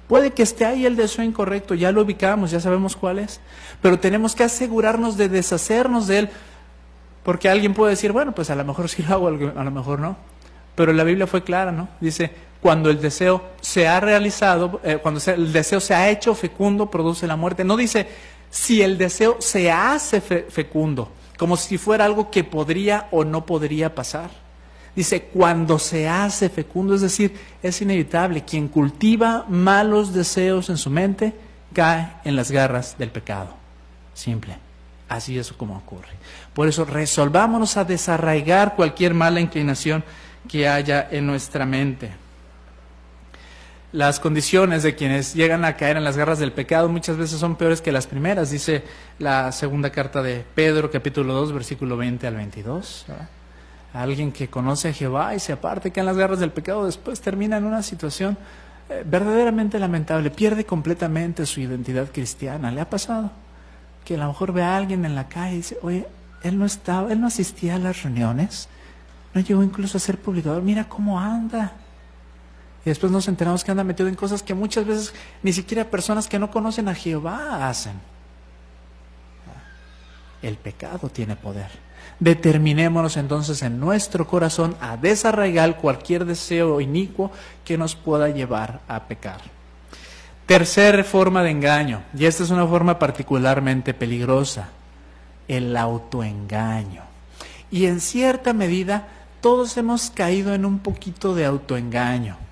Puede 0.09 0.31
que 0.31 0.44
esté 0.44 0.64
ahí 0.64 0.87
el 0.87 0.94
deseo 0.94 1.25
incorrecto, 1.25 1.75
ya 1.75 1.90
lo 1.90 2.03
ubicamos, 2.03 2.53
ya 2.53 2.61
sabemos 2.61 2.94
cuál 2.94 3.18
es, 3.18 3.40
pero 3.83 3.99
tenemos 3.99 4.37
que 4.37 4.44
asegurarnos 4.44 5.16
de 5.16 5.29
deshacernos 5.29 6.07
de 6.07 6.18
él, 6.20 6.31
porque 7.25 7.49
alguien 7.49 7.75
puede 7.75 7.90
decir, 7.90 8.12
bueno, 8.12 8.33
pues 8.33 8.49
a 8.51 8.55
lo 8.55 8.64
mejor 8.64 8.88
sí 8.88 9.03
lo 9.03 9.14
hago, 9.14 9.27
a 9.27 9.64
lo 9.64 9.70
mejor 9.72 9.99
no. 9.99 10.16
Pero 10.77 10.92
la 10.92 11.03
Biblia 11.03 11.27
fue 11.27 11.42
clara, 11.42 11.72
¿no? 11.72 11.88
Dice, 12.01 12.31
cuando 12.61 12.88
el 12.88 13.01
deseo 13.01 13.42
se 13.61 13.88
ha 13.88 13.99
realizado, 13.99 14.81
eh, 14.85 14.99
cuando 15.03 15.20
el 15.33 15.53
deseo 15.53 15.81
se 15.81 15.94
ha 15.94 16.09
hecho 16.09 16.35
fecundo, 16.35 16.88
produce 16.88 17.27
la 17.27 17.35
muerte. 17.35 17.64
No 17.64 17.77
dice, 17.77 18.07
si 18.51 18.83
el 18.83 18.99
deseo 18.99 19.37
se 19.40 19.72
hace 19.72 20.20
fecundo, 20.20 21.11
como 21.37 21.57
si 21.57 21.79
fuera 21.79 22.05
algo 22.05 22.31
que 22.31 22.44
podría 22.44 23.09
o 23.11 23.25
no 23.25 23.46
podría 23.46 23.94
pasar. 23.94 24.31
Dice, 24.94 25.25
cuando 25.25 25.79
se 25.79 26.09
hace 26.09 26.49
fecundo, 26.49 26.94
es 26.94 27.03
decir, 27.03 27.35
es 27.62 27.83
inevitable. 27.83 28.44
Quien 28.44 28.68
cultiva 28.68 29.44
malos 29.49 30.14
deseos 30.14 30.70
en 30.70 30.79
su 30.79 30.88
mente 30.88 31.35
cae 31.75 32.12
en 32.25 32.35
las 32.35 32.51
garras 32.51 32.96
del 32.96 33.11
pecado. 33.11 33.55
Simple. 34.14 34.57
Así 35.09 35.38
es 35.38 35.53
como 35.53 35.77
ocurre. 35.77 36.09
Por 36.55 36.66
eso 36.66 36.85
resolvámonos 36.85 37.77
a 37.77 37.85
desarraigar 37.85 38.75
cualquier 38.75 39.12
mala 39.12 39.40
inclinación 39.40 40.03
que 40.49 40.66
haya 40.66 41.07
en 41.11 41.27
nuestra 41.27 41.66
mente. 41.66 42.11
Las 43.92 44.18
condiciones 44.18 44.83
de 44.83 44.96
quienes 44.96 45.35
llegan 45.35 45.64
a 45.64 45.77
caer 45.77 45.96
en 45.96 46.03
las 46.03 46.16
garras 46.16 46.40
del 46.40 46.53
pecado 46.53 46.88
muchas 46.88 47.16
veces 47.16 47.38
son 47.38 47.55
peores 47.55 47.81
que 47.81 47.92
las 47.92 48.09
primeras, 48.09 48.51
dice 48.51 48.83
la 49.20 49.53
segunda 49.53 49.90
carta 49.90 50.22
de 50.22 50.44
Pedro, 50.55 50.90
capítulo 50.90 51.33
2, 51.35 51.53
versículo 51.53 51.96
20 51.96 52.27
al 52.27 52.35
22. 52.35 53.07
Alguien 53.92 54.33
que 54.33 54.49
conoce 54.49 54.88
a 54.88 54.92
Jehová 54.92 55.37
y 55.37 55.40
se 55.40 55.53
aparte 55.53 55.92
que 55.92 56.01
en 56.01 56.07
las 56.07 56.16
garras 56.16 56.40
del 56.40 56.51
pecado 56.51 56.85
después 56.85 57.20
termina 57.20 57.59
en 57.59 57.64
una 57.64 57.83
situación 57.83 58.37
eh, 58.90 59.05
verdaderamente 59.07 59.79
lamentable, 59.79 60.31
pierde 60.31 60.64
completamente 60.64 61.46
su 61.46 61.61
identidad 61.61 62.11
cristiana. 62.12 62.72
¿Le 62.72 62.81
ha 62.81 62.90
pasado? 62.90 63.31
Que 64.05 64.16
a 64.16 64.18
lo 64.18 64.27
mejor 64.27 64.53
ve 64.53 64.62
a 64.62 64.77
alguien 64.77 65.05
en 65.05 65.14
la 65.14 65.29
calle 65.29 65.55
y 65.55 65.57
dice, 65.59 65.79
oye, 65.83 66.07
él 66.42 66.59
no 66.59 66.66
estaba, 66.66 67.12
él 67.12 67.20
no 67.20 67.29
asistía 67.29 67.77
a 67.77 67.79
las 67.79 68.03
reuniones, 68.03 68.68
no 69.33 69.40
llegó 69.40 69.62
incluso 69.62 69.96
a 69.96 70.01
ser 70.01 70.18
publicador, 70.18 70.62
mira 70.62 70.88
cómo 70.88 71.20
anda. 71.20 71.72
Y 72.87 72.88
después 72.88 73.11
nos 73.11 73.27
enteramos 73.27 73.64
que 73.64 73.72
anda 73.72 73.83
metido 73.83 74.09
en 74.09 74.14
cosas 74.14 74.44
que 74.44 74.55
muchas 74.55 74.87
veces 74.87 75.12
ni 75.42 75.53
siquiera 75.53 75.90
personas 75.90 76.29
que 76.29 76.38
no 76.38 76.53
conocen 76.53 76.87
a 76.87 76.94
Jehová 76.94 77.68
hacen. 77.68 77.94
El 80.40 80.57
pecado 80.57 81.09
tiene 81.09 81.35
poder. 81.35 81.66
Determinémonos 82.20 83.16
entonces 83.16 83.61
en 83.62 83.81
nuestro 83.81 84.29
corazón 84.29 84.77
a 84.81 84.96
desarraigar 84.96 85.79
cualquier 85.79 86.25
deseo 86.25 86.81
inicuo 86.81 87.33
que 87.64 87.77
nos 87.77 87.96
pueda 87.96 88.29
llevar 88.29 88.79
a 88.87 89.03
pecar. 89.03 89.40
Tercera 90.46 91.03
forma 91.03 91.42
de 91.42 91.51
engaño, 91.51 92.05
y 92.16 92.25
esta 92.25 92.44
es 92.44 92.51
una 92.51 92.68
forma 92.68 93.01
particularmente 93.01 93.94
peligrosa, 93.94 94.68
el 95.49 95.77
autoengaño. 95.77 97.03
Y 97.68 97.87
en 97.87 98.01
cierta 98.01 98.53
medida 98.53 99.09
todos 99.40 99.77
hemos 99.77 100.09
caído 100.09 100.55
en 100.55 100.64
un 100.64 100.79
poquito 100.79 101.35
de 101.35 101.46
autoengaño. 101.46 102.46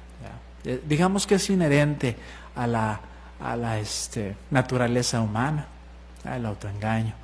Eh, 0.64 0.81
digamos 0.87 1.27
que 1.27 1.37
es 1.37 1.50
inherente 1.50 2.16
a 2.57 2.66
la, 2.66 3.00
a 3.40 3.57
la 3.57 3.79
este, 3.79 4.37
naturaleza 4.50 5.20
humana, 5.20 5.66
el 6.24 6.46
autoengaño. 6.46 7.14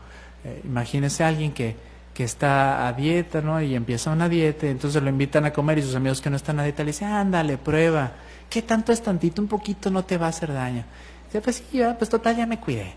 Eh, 0.45 0.63
imagínese 0.65 1.25
a 1.25 1.29
alguien 1.29 1.53
que, 1.53 1.77
que 2.15 2.25
está 2.25 2.87
a 2.87 2.93
dieta, 2.93 3.41
¿no? 3.41 3.61
Y 3.63 3.75
empieza 3.75 4.11
una 4.11 4.29
dieta, 4.29 4.67
entonces 4.67 5.03
lo 5.03 5.09
invitan 5.09 5.45
a 5.45 5.53
comer 5.53 5.79
y 5.79 5.83
sus 5.83 5.95
amigos 5.95 6.21
que 6.21 6.31
no 6.31 6.37
están 6.37 6.61
a 6.61 6.65
dieta 6.65 6.83
le 6.83 6.89
dicen, 6.89 7.09
ándale, 7.09 7.57
prueba. 7.57 8.13
¿Qué 8.49 8.63
tanto 8.63 8.93
es 8.93 9.03
tantito? 9.03 9.41
Un 9.41 9.49
poquito 9.49 9.91
no 9.91 10.05
te 10.05 10.19
va 10.19 10.27
a 10.27 10.31
hacer 10.31 10.53
daño. 10.53 10.85
Dice, 11.27 11.41
pues 11.41 11.57
sí, 11.71 11.81
pues 11.97 12.11
total, 12.11 12.37
ya 12.37 12.47
me 12.47 12.59
cuidé. 12.59 12.95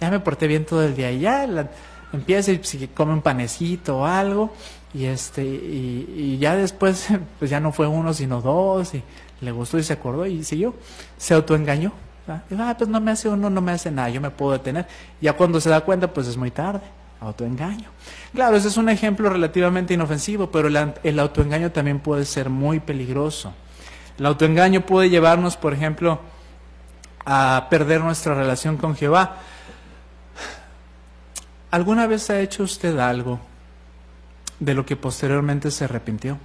Ya 0.00 0.10
me 0.10 0.20
porté 0.20 0.46
bien 0.46 0.64
todo 0.64 0.82
el 0.82 0.96
día. 0.96 1.12
Y 1.12 1.20
ya 1.20 1.46
empieza 2.12 2.50
y 2.52 2.88
come 2.94 3.12
un 3.12 3.22
panecito 3.22 3.98
o 3.98 4.06
algo. 4.06 4.54
Y, 4.94 5.04
este, 5.04 5.44
y, 5.44 6.14
y 6.16 6.38
ya 6.38 6.56
después, 6.56 7.08
pues 7.38 7.50
ya 7.50 7.60
no 7.60 7.72
fue 7.72 7.86
uno, 7.86 8.14
sino 8.14 8.40
dos. 8.40 8.94
Y 8.94 9.02
le 9.40 9.50
gustó 9.52 9.78
y 9.78 9.82
se 9.82 9.92
acordó 9.92 10.26
y 10.26 10.44
siguió. 10.44 10.74
Se 11.16 11.34
autoengañó. 11.34 11.92
ah, 12.28 12.74
pues 12.76 12.88
no 12.88 13.00
me 13.00 13.10
hace 13.10 13.28
uno, 13.28 13.50
no 13.50 13.60
me 13.60 13.72
hace 13.72 13.90
nada, 13.90 14.08
yo 14.08 14.20
me 14.20 14.30
puedo 14.30 14.52
detener. 14.52 14.86
Ya 15.20 15.34
cuando 15.34 15.60
se 15.60 15.70
da 15.70 15.80
cuenta, 15.82 16.12
pues 16.12 16.26
es 16.26 16.36
muy 16.36 16.50
tarde. 16.50 16.82
Autoengaño. 17.20 17.88
Claro, 18.34 18.56
ese 18.56 18.68
es 18.68 18.76
un 18.76 18.90
ejemplo 18.90 19.30
relativamente 19.30 19.94
inofensivo, 19.94 20.50
pero 20.50 20.68
el, 20.68 20.94
el 21.02 21.18
autoengaño 21.18 21.72
también 21.72 21.98
puede 21.98 22.26
ser 22.26 22.50
muy 22.50 22.78
peligroso. 22.78 23.54
El 24.18 24.26
autoengaño 24.26 24.82
puede 24.82 25.08
llevarnos, 25.08 25.56
por 25.56 25.72
ejemplo, 25.72 26.20
a 27.24 27.66
perder 27.70 28.02
nuestra 28.02 28.34
relación 28.34 28.76
con 28.76 28.94
Jehová. 28.94 29.36
¿Alguna 31.70 32.06
vez 32.06 32.30
ha 32.30 32.40
hecho 32.40 32.62
usted 32.62 32.98
algo 32.98 33.40
de 34.60 34.74
lo 34.74 34.86
que 34.86 34.96
posteriormente 34.96 35.70
se 35.70 35.84
arrepintió? 35.84 36.38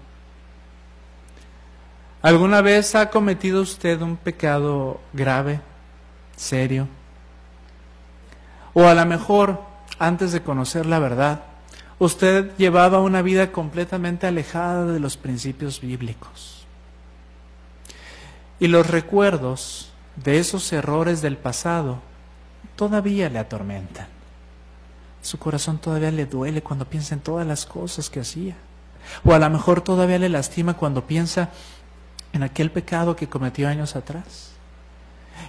¿Alguna 2.22 2.62
vez 2.62 2.94
ha 2.94 3.10
cometido 3.10 3.62
usted 3.62 4.00
un 4.02 4.16
pecado 4.16 5.02
grave, 5.12 5.60
serio? 6.36 6.88
O 8.74 8.86
a 8.86 8.94
lo 8.94 9.06
mejor, 9.08 9.62
antes 9.98 10.32
de 10.32 10.44
conocer 10.44 10.86
la 10.86 11.00
verdad, 11.00 11.44
usted 11.98 12.56
llevaba 12.58 13.00
una 13.00 13.24
vida 13.24 13.52
completamente 13.52 14.28
alejada 14.28 14.86
de 14.86 15.00
los 15.00 15.18
principios 15.18 15.82
bíblicos. 15.82 16.66
Y 18.60 18.68
los 18.68 18.88
recuerdos 18.88 19.92
de 20.16 20.38
esos 20.38 20.72
errores 20.74 21.24
del 21.24 21.38
pasado 21.38 22.00
todavía 22.76 23.30
le 23.30 23.40
atormentan. 23.40 24.08
Su 25.24 25.40
corazón 25.40 25.80
todavía 25.80 26.12
le 26.12 26.28
duele 26.28 26.62
cuando 26.62 26.86
piensa 26.86 27.16
en 27.16 27.22
todas 27.22 27.48
las 27.48 27.66
cosas 27.66 28.12
que 28.12 28.20
hacía. 28.20 28.56
O 29.24 29.34
a 29.34 29.40
lo 29.40 29.50
mejor 29.50 29.82
todavía 29.82 30.20
le 30.20 30.30
lastima 30.30 30.76
cuando 30.76 31.08
piensa 31.08 31.50
en 32.34 32.44
aquel 32.44 32.72
pecado 32.72 33.16
que 33.16 33.28
cometió 33.28 33.68
años 33.68 33.96
atrás. 33.96 34.52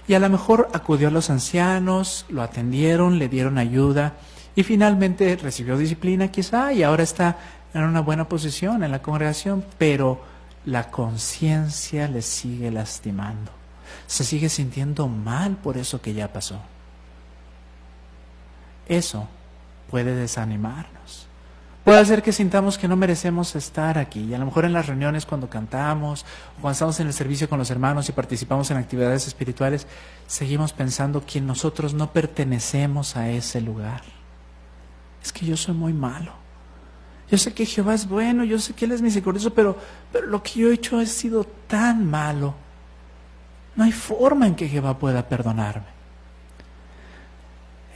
Y 0.07 0.13
a 0.13 0.19
lo 0.19 0.29
mejor 0.29 0.69
acudió 0.73 1.07
a 1.07 1.11
los 1.11 1.29
ancianos, 1.29 2.25
lo 2.29 2.41
atendieron, 2.41 3.19
le 3.19 3.29
dieron 3.29 3.57
ayuda 3.57 4.13
y 4.55 4.63
finalmente 4.63 5.35
recibió 5.35 5.77
disciplina 5.77 6.29
quizá 6.29 6.73
y 6.73 6.83
ahora 6.83 7.03
está 7.03 7.37
en 7.73 7.83
una 7.83 8.01
buena 8.01 8.27
posición 8.27 8.83
en 8.83 8.91
la 8.91 9.01
congregación, 9.01 9.63
pero 9.77 10.21
la 10.65 10.91
conciencia 10.91 12.07
le 12.07 12.21
sigue 12.21 12.71
lastimando. 12.71 13.51
Se 14.07 14.23
sigue 14.23 14.49
sintiendo 14.49 15.07
mal 15.07 15.55
por 15.57 15.77
eso 15.77 16.01
que 16.01 16.13
ya 16.13 16.31
pasó. 16.31 16.59
Eso 18.87 19.27
puede 19.89 20.15
desanimarnos. 20.15 21.27
Puede 21.83 21.99
hacer 21.99 22.23
que 22.23 22.31
sintamos 22.31 22.77
que 22.77 22.87
no 22.87 22.95
merecemos 22.95 23.55
estar 23.55 23.97
aquí. 23.97 24.21
Y 24.21 24.33
a 24.33 24.37
lo 24.37 24.45
mejor 24.45 24.63
en 24.63 24.71
las 24.71 24.87
reuniones 24.87 25.25
cuando 25.25 25.49
cantamos, 25.49 26.23
o 26.57 26.61
cuando 26.61 26.71
estamos 26.71 26.99
en 27.01 27.07
el 27.07 27.13
servicio 27.13 27.49
con 27.49 27.59
los 27.59 27.69
hermanos 27.71 28.07
y 28.07 28.13
participamos 28.13 28.71
en 28.71 28.77
actividades 28.77 29.27
espirituales, 29.27 29.85
seguimos 30.25 30.71
pensando 30.71 31.25
que 31.25 31.41
nosotros 31.41 31.93
no 31.93 32.13
pertenecemos 32.13 33.17
a 33.17 33.29
ese 33.29 33.59
lugar. 33.59 34.01
Es 35.21 35.33
que 35.33 35.45
yo 35.45 35.57
soy 35.57 35.75
muy 35.75 35.91
malo. 35.91 36.31
Yo 37.29 37.37
sé 37.37 37.53
que 37.53 37.65
Jehová 37.65 37.95
es 37.95 38.07
bueno, 38.07 38.45
yo 38.45 38.59
sé 38.59 38.73
que 38.73 38.85
Él 38.85 38.93
es 38.93 39.01
misericordioso, 39.01 39.53
pero, 39.53 39.77
pero 40.11 40.27
lo 40.27 40.41
que 40.41 40.59
yo 40.59 40.69
he 40.69 40.75
hecho 40.75 40.99
ha 40.99 41.05
sido 41.05 41.43
tan 41.67 42.09
malo. 42.09 42.53
No 43.75 43.83
hay 43.83 43.91
forma 43.91 44.47
en 44.47 44.55
que 44.55 44.69
Jehová 44.69 44.97
pueda 44.97 45.27
perdonarme. 45.27 45.87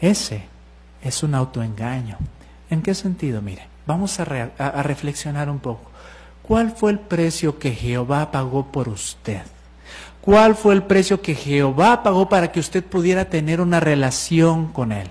Ese 0.02 0.43
es 1.02 1.23
un 1.23 1.36
autoengaño. 1.36 2.17
¿En 2.69 2.82
qué 2.82 2.93
sentido? 2.93 3.41
Mire, 3.41 3.67
Vamos 3.88 4.19
a, 4.19 4.26
reflexionar 4.84 5.50
un 5.50 5.60
poco. 5.60 5.89
¿Cuál 6.43 6.71
fue 6.71 6.91
el 6.91 7.00
precio 7.00 7.58
que 7.58 7.71
Jehová 7.71 8.32
pagó 8.32 8.69
por 8.69 8.89
usted? 8.89 9.43
¿Cuál 10.19 10.56
fue 10.56 10.73
el 10.73 10.84
precio 10.84 11.21
que 11.21 11.34
Jehová 11.34 12.04
pagó 12.04 12.28
para 12.28 12.52
que 12.52 12.60
usted 12.60 12.84
pudiera 12.84 13.26
tener 13.26 13.62
una 13.62 13.80
relación 13.80 14.73
con 14.73 14.91
Él? 14.91 15.08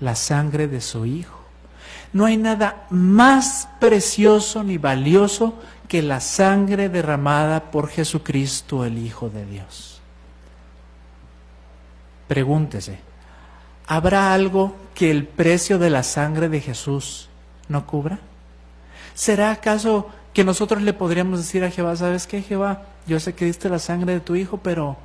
La 0.00 0.14
sangre 0.14 0.68
de 0.68 0.80
su 0.80 1.04
Hijo. 1.04 1.38
No 2.14 2.24
hay 2.24 2.38
nada 2.38 2.86
más 2.88 3.68
precioso 3.78 4.64
ni 4.64 4.78
valioso 4.78 5.54
que 5.86 6.00
la 6.00 6.20
sangre 6.20 6.88
derramada 6.88 7.70
por 7.70 7.88
Jesucristo, 7.88 8.86
el 8.86 8.96
Hijo 8.96 9.28
de 9.28 9.44
Dios. 9.44 10.00
Pregúntese, 12.26 13.00
¿habrá 13.86 14.32
algo 14.32 14.74
que 14.94 15.10
el 15.10 15.26
precio 15.26 15.78
de 15.78 15.90
la 15.90 16.02
sangre 16.02 16.48
de 16.48 16.60
Jesús 16.60 17.29
no 17.70 17.86
cubra? 17.86 18.18
¿Será 19.14 19.50
acaso 19.50 20.08
que 20.34 20.44
nosotros 20.44 20.82
le 20.82 20.92
podríamos 20.92 21.38
decir 21.38 21.64
a 21.64 21.70
Jehová, 21.70 21.96
sabes 21.96 22.26
qué, 22.26 22.42
Jehová, 22.42 22.82
yo 23.06 23.18
sé 23.18 23.34
que 23.34 23.46
diste 23.46 23.68
la 23.68 23.78
sangre 23.78 24.12
de 24.12 24.20
tu 24.20 24.36
Hijo, 24.36 24.58
pero 24.58 24.96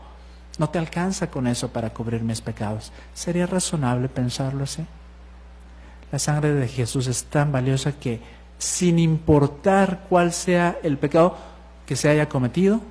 no 0.57 0.69
te 0.69 0.79
alcanza 0.79 1.31
con 1.31 1.47
eso 1.47 1.69
para 1.69 1.91
cubrir 1.91 2.21
mis 2.21 2.41
pecados? 2.41 2.91
¿Sería 3.13 3.45
razonable 3.47 4.09
pensarlo 4.09 4.65
así? 4.65 4.85
La 6.11 6.19
sangre 6.19 6.53
de 6.53 6.67
Jesús 6.67 7.07
es 7.07 7.25
tan 7.25 7.51
valiosa 7.51 7.93
que 7.93 8.21
sin 8.57 8.99
importar 8.99 10.05
cuál 10.09 10.31
sea 10.31 10.77
el 10.83 10.97
pecado 10.97 11.37
que 11.85 11.95
se 11.95 12.09
haya 12.09 12.29
cometido, 12.29 12.81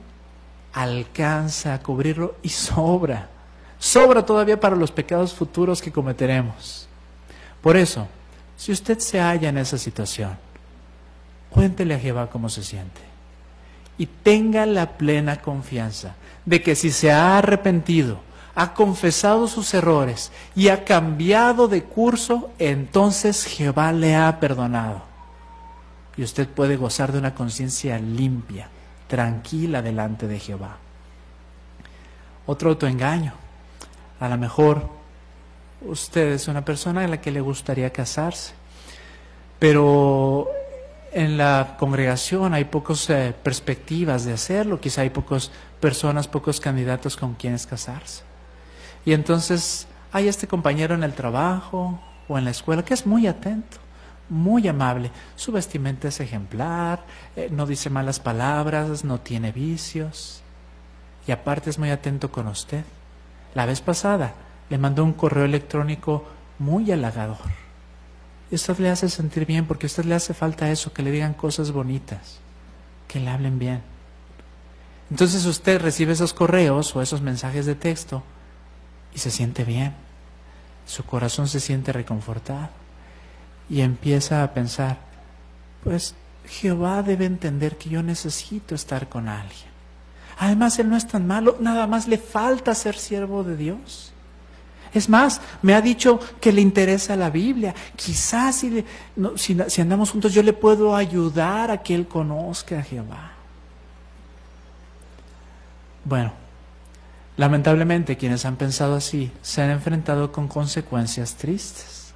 alcanza 0.73 1.75
a 1.75 1.81
cubrirlo 1.81 2.37
y 2.43 2.49
sobra. 2.49 3.29
Sobra 3.79 4.25
todavía 4.25 4.59
para 4.59 4.77
los 4.77 4.91
pecados 4.91 5.33
futuros 5.33 5.81
que 5.81 5.93
cometeremos. 5.93 6.89
Por 7.63 7.77
eso, 7.77 8.07
si 8.57 8.73
usted 8.73 8.99
se 8.99 9.21
halla 9.21 9.49
en 9.49 9.59
esa 9.59 9.79
situación, 9.79 10.37
cuéntele 11.51 11.95
a 11.95 11.99
Jehová 11.99 12.31
cómo 12.31 12.49
se 12.49 12.62
siente. 12.62 13.01
y 13.97 14.07
tenga 14.07 14.67
la 14.67 14.99
plena 14.99 15.40
confianza 15.40 16.17
de 16.45 16.62
que 16.62 16.75
si 16.75 16.90
se 16.90 17.12
ha 17.12 17.38
arrepentido, 17.38 18.19
ha 18.55 18.75
confesado 18.75 19.49
sus 19.49 19.75
errores 19.75 20.31
y 20.55 20.69
ha 20.69 20.85
cambiado 20.85 21.69
de 21.69 21.85
curso, 21.85 22.51
entonces 22.59 23.45
Jehová 23.45 23.93
le 23.93 24.14
ha 24.14 24.38
perdonado. 24.40 25.03
Y 26.17 26.23
usted 26.23 26.49
puede 26.49 26.77
gozar 26.77 27.12
de 27.12 27.19
una 27.19 27.35
conciencia 27.35 27.99
limpia, 27.99 28.69
tranquila 29.09 29.83
delante 29.83 30.29
de 30.29 30.38
Jehová. 30.38 30.77
Otro 32.47 32.71
autoengaño. 32.71 33.33
A 34.21 34.29
lo 34.29 34.38
mejor 34.38 34.88
usted 35.87 36.33
es 36.33 36.49
una 36.49 36.64
persona 36.64 37.05
en 37.05 37.11
la 37.11 37.20
que 37.20 37.31
le 37.31 37.40
gustaría 37.40 37.90
casarse, 37.90 38.53
pero 39.59 40.49
en 41.12 41.37
la 41.37 41.77
congregación 41.79 42.55
hay 42.55 42.64
pocas 42.64 43.09
eh, 43.11 43.35
perspectivas 43.42 44.25
de 44.25 44.33
hacerlo, 44.33 44.81
quizá 44.81 45.03
hay 45.03 45.11
pocas 45.11 45.51
personas, 45.81 46.27
pocos 46.27 46.61
candidatos 46.61 47.16
con 47.16 47.35
quienes 47.35 47.66
casarse. 47.66 48.23
Y 49.05 49.12
entonces 49.12 49.87
hay 50.12 50.29
este 50.29 50.49
compañero 50.49 50.94
en 50.94 51.05
el 51.05 51.12
trabajo 51.12 52.01
o 52.29 52.38
en 52.38 52.44
la 52.44 52.51
escuela 52.51 52.85
que 52.85 52.94
es 52.94 53.07
muy 53.07 53.27
atento, 53.27 53.79
muy 54.29 54.66
amable, 54.66 55.11
su 55.37 55.53
vestimenta 55.53 56.09
es 56.09 56.18
ejemplar, 56.20 57.05
eh, 57.37 57.49
no 57.51 57.66
dice 57.66 57.90
malas 57.90 58.18
palabras, 58.18 59.05
no 59.05 59.20
tiene 59.20 59.53
vicios 59.53 60.42
y 61.27 61.33
aparte 61.33 61.70
es 61.70 61.79
muy 61.79 61.90
atento 61.90 62.31
con 62.33 62.49
usted. 62.49 62.85
La 63.55 63.66
vez 63.66 63.81
pasada 63.81 64.35
le 64.75 64.79
mandó 64.79 65.05
un 65.05 65.13
correo 65.13 65.45
electrónico 65.45 66.25
muy 66.59 66.91
halagador. 66.91 67.39
Usted 68.51 68.77
le 68.79 68.91
hace 68.91 69.09
sentir 69.09 69.47
bien 69.47 69.67
porque 69.67 69.87
a 69.87 69.89
usted 69.89 70.05
le 70.05 70.17
hace 70.17 70.35
falta 70.35 70.69
eso, 70.69 70.93
que 70.93 71.05
le 71.05 71.13
digan 71.13 71.33
cosas 71.33 71.71
bonitas, 71.71 72.41
que 73.07 73.21
le 73.21 73.31
hablen 73.31 73.61
bien. 73.61 73.83
Entonces 75.13 75.45
usted 75.45 75.81
recibe 75.81 76.13
esos 76.13 76.35
correos 76.35 76.97
o 76.97 77.03
esos 77.03 77.21
mensajes 77.21 77.67
de 77.67 77.77
texto 77.77 78.25
y 79.15 79.21
se 79.21 79.31
siente 79.31 79.63
bien. 79.63 79.95
Su 80.89 81.05
corazón 81.05 81.47
se 81.47 81.61
siente 81.61 81.93
reconfortado 81.93 82.71
y 83.71 83.81
empieza 83.81 84.43
a 84.43 84.55
pensar, 84.55 84.99
pues 85.85 86.17
Jehová 86.49 87.05
debe 87.05 87.27
entender 87.27 87.79
que 87.79 87.91
yo 87.91 88.03
necesito 88.03 88.75
estar 88.75 89.09
con 89.09 89.29
alguien. 89.29 89.71
Además, 90.37 90.81
Él 90.81 90.91
no 90.91 90.97
es 90.97 91.07
tan 91.07 91.29
malo, 91.29 91.59
nada 91.61 91.87
más 91.87 92.09
le 92.09 92.19
falta 92.19 92.75
ser 92.75 92.97
siervo 92.97 93.45
de 93.45 93.57
Dios. 93.57 94.13
Es 94.94 95.09
más, 95.09 95.40
me 95.61 95.74
ha 95.74 95.80
dicho 95.80 96.20
que 96.40 96.52
le 96.52 96.61
interesa 96.61 97.16
la 97.16 97.28
Biblia. 97.28 97.74
Quizás 97.96 98.64
si, 99.37 99.80
andamos 99.80 100.12
juntos 100.12 100.33
yo 100.33 100.42
le 100.42 100.52
puedo 100.52 100.94
ayudar 100.94 101.72
a 101.72 101.83
que 101.83 101.96
Él 101.96 102.07
conozca 102.07 102.78
a 102.78 102.83
Jehová. 102.83 103.33
Bueno, 106.04 106.33
lamentablemente 107.37 108.16
quienes 108.16 108.44
han 108.44 108.54
pensado 108.54 108.94
así 108.94 109.33
se 109.42 109.62
han 109.62 109.70
enfrentado 109.70 110.30
con 110.30 110.46
consecuencias 110.46 111.35
tristes. 111.35 112.14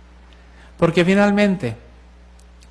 Porque 0.76 1.04
finalmente 1.04 1.76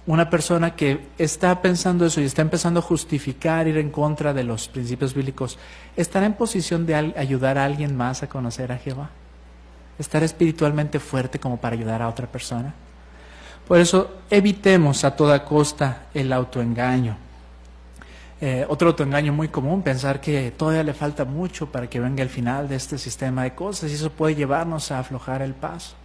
una 0.05 0.29
persona 0.29 0.73
que 0.73 1.09
está 1.17 1.61
pensando 1.61 2.05
eso 2.05 2.21
y 2.21 2.23
está 2.23 2.41
empezando 2.41 2.79
a 2.79 2.83
justificar, 2.83 3.67
ir 3.67 3.77
en 3.77 3.89
contra 3.89 4.33
de 4.33 4.45
los 4.45 4.69
principios 4.69 5.13
bíblicos, 5.13 5.59
¿estará 5.97 6.25
en 6.25 6.33
posición 6.33 6.85
de 6.85 6.95
ayudar 6.95 7.57
a 7.57 7.65
alguien 7.65 7.97
más 7.97 8.23
a 8.23 8.29
conocer 8.29 8.71
a 8.71 8.77
Jehová? 8.77 9.09
¿Estar 9.99 10.23
espiritualmente 10.23 10.99
fuerte 10.99 11.39
como 11.39 11.57
para 11.57 11.75
ayudar 11.75 12.01
a 12.01 12.09
otra 12.09 12.27
persona? 12.27 12.73
Por 13.67 13.79
eso 13.79 14.17
evitemos 14.29 15.03
a 15.03 15.15
toda 15.15 15.43
costa 15.43 16.03
el 16.13 16.31
autoengaño. 16.31 17.17
Eh, 18.39 18.65
otro 18.69 18.89
autoengaño 18.89 19.33
muy 19.33 19.47
común, 19.47 19.81
pensar 19.81 20.21
que 20.21 20.51
todavía 20.51 20.83
le 20.83 20.93
falta 20.93 21.25
mucho 21.25 21.71
para 21.71 21.89
que 21.89 21.99
venga 21.99 22.21
el 22.21 22.29
final 22.29 22.69
de 22.69 22.75
este 22.75 22.97
sistema 22.97 23.43
de 23.43 23.55
cosas 23.55 23.89
y 23.91 23.95
eso 23.95 24.11
puede 24.11 24.35
llevarnos 24.35 24.91
a 24.91 24.99
aflojar 24.99 25.41
el 25.41 25.53
paso. 25.53 25.95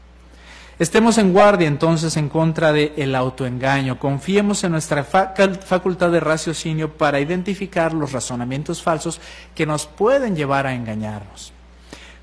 Estemos 0.78 1.18
en 1.18 1.32
guardia 1.32 1.68
entonces 1.68 2.16
en 2.16 2.30
contra 2.30 2.72
del 2.72 3.14
autoengaño. 3.14 3.98
Confiemos 3.98 4.64
en 4.64 4.72
nuestra 4.72 5.04
facultad 5.04 6.10
de 6.10 6.18
raciocinio 6.18 6.90
para 6.90 7.20
identificar 7.20 7.92
los 7.92 8.12
razonamientos 8.12 8.82
falsos 8.82 9.20
que 9.54 9.66
nos 9.66 9.86
pueden 9.86 10.34
llevar 10.34 10.66
a 10.66 10.74
engañarnos. 10.74 11.52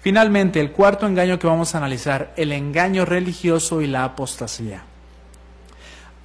Finalmente, 0.02 0.62
el 0.62 0.72
cuarto 0.72 1.08
engaño 1.08 1.40
que 1.40 1.48
vamos 1.48 1.76
a 1.76 1.78
analizar, 1.78 2.34
el 2.38 2.54
engaño 2.54 3.04
religioso 3.06 3.82
y 3.82 3.88
la 3.88 4.06
apostasía. 4.06 4.84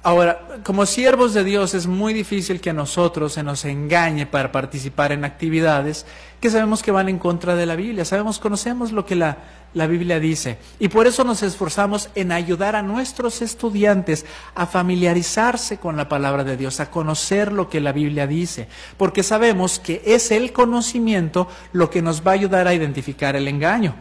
Ahora, 0.05 0.59
como 0.63 0.85
siervos 0.85 1.33
de 1.33 1.43
Dios 1.43 1.73
es 1.73 1.87
muy 1.87 2.13
difícil 2.13 2.61
que 2.61 2.69
a 2.69 2.73
nosotros 2.73 3.33
se 3.33 3.41
nos 3.41 3.65
engañe 3.65 4.27
para 4.27 4.51
participar 4.51 5.11
en 5.11 5.25
actividades 5.25 6.05
que 6.39 6.51
sabemos 6.51 6.83
que 6.83 6.91
van 6.91 7.09
en 7.09 7.17
contra 7.17 7.55
de 7.55 7.65
la 7.65 7.75
Biblia. 7.75 8.05
Sabemos, 8.05 8.37
conocemos 8.37 8.91
lo 8.91 9.03
que 9.03 9.15
la, 9.15 9.39
la 9.73 9.87
Biblia 9.87 10.19
dice. 10.19 10.59
Y 10.77 10.89
por 10.89 11.07
eso 11.07 11.23
nos 11.23 11.41
esforzamos 11.41 12.11
en 12.13 12.31
ayudar 12.31 12.75
a 12.75 12.83
nuestros 12.83 13.41
estudiantes 13.41 14.27
a 14.53 14.67
familiarizarse 14.67 15.79
con 15.79 15.97
la 15.97 16.07
palabra 16.07 16.43
de 16.43 16.55
Dios, 16.55 16.79
a 16.79 16.91
conocer 16.91 17.51
lo 17.51 17.67
que 17.67 17.81
la 17.81 17.91
Biblia 17.91 18.27
dice. 18.27 18.67
Porque 18.97 19.23
sabemos 19.23 19.79
que 19.79 20.03
es 20.05 20.29
el 20.29 20.53
conocimiento 20.53 21.47
lo 21.73 21.89
que 21.89 22.03
nos 22.03 22.21
va 22.21 22.29
a 22.29 22.35
ayudar 22.35 22.67
a 22.67 22.75
identificar 22.75 23.35
el 23.35 23.47
engaño. 23.47 23.95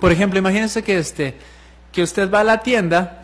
Por 0.00 0.10
ejemplo, 0.10 0.40
imagínense 0.40 0.82
que, 0.82 0.98
este, 0.98 1.36
que 1.92 2.02
usted 2.02 2.28
va 2.28 2.40
a 2.40 2.44
la 2.44 2.60
tienda 2.60 3.22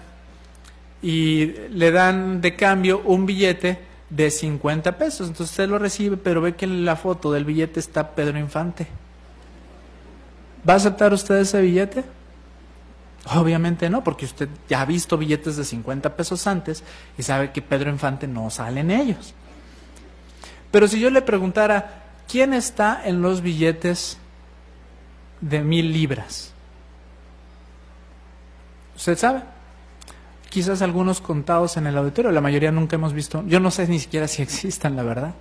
y 1.02 1.46
le 1.70 1.90
dan 1.90 2.40
de 2.40 2.54
cambio 2.54 3.02
un 3.04 3.26
billete 3.26 3.78
de 4.08 4.30
50 4.30 4.96
pesos. 4.96 5.28
Entonces 5.28 5.50
usted 5.50 5.68
lo 5.68 5.78
recibe, 5.78 6.16
pero 6.16 6.40
ve 6.40 6.54
que 6.54 6.64
en 6.64 6.84
la 6.84 6.96
foto 6.96 7.32
del 7.32 7.44
billete 7.44 7.80
está 7.80 8.10
Pedro 8.10 8.38
Infante. 8.38 8.86
¿Va 10.68 10.74
a 10.74 10.76
aceptar 10.76 11.12
usted 11.12 11.36
ese 11.36 11.60
billete? 11.60 12.04
Obviamente 13.34 13.88
no, 13.88 14.02
porque 14.02 14.24
usted 14.24 14.48
ya 14.68 14.80
ha 14.80 14.84
visto 14.84 15.16
billetes 15.16 15.56
de 15.56 15.64
50 15.64 16.16
pesos 16.16 16.46
antes 16.46 16.82
y 17.16 17.22
sabe 17.22 17.52
que 17.52 17.62
Pedro 17.62 17.90
Infante 17.90 18.26
no 18.26 18.50
sale 18.50 18.80
en 18.80 18.90
ellos. 18.90 19.34
Pero 20.70 20.88
si 20.88 20.98
yo 20.98 21.10
le 21.10 21.22
preguntara, 21.22 22.02
¿quién 22.28 22.52
está 22.52 23.02
en 23.04 23.22
los 23.22 23.40
billetes 23.40 24.18
de 25.40 25.60
mil 25.60 25.92
libras? 25.92 26.52
¿Usted 28.96 29.18
sabe? 29.18 29.42
Quizás 30.52 30.82
algunos 30.82 31.22
contados 31.22 31.78
en 31.78 31.86
el 31.86 31.96
auditorio, 31.96 32.30
la 32.30 32.42
mayoría 32.42 32.70
nunca 32.70 32.96
hemos 32.96 33.14
visto, 33.14 33.42
yo 33.46 33.58
no 33.58 33.70
sé 33.70 33.88
ni 33.88 33.98
siquiera 33.98 34.28
si 34.28 34.42
existan, 34.42 34.96
la 34.96 35.02
verdad. 35.02 35.34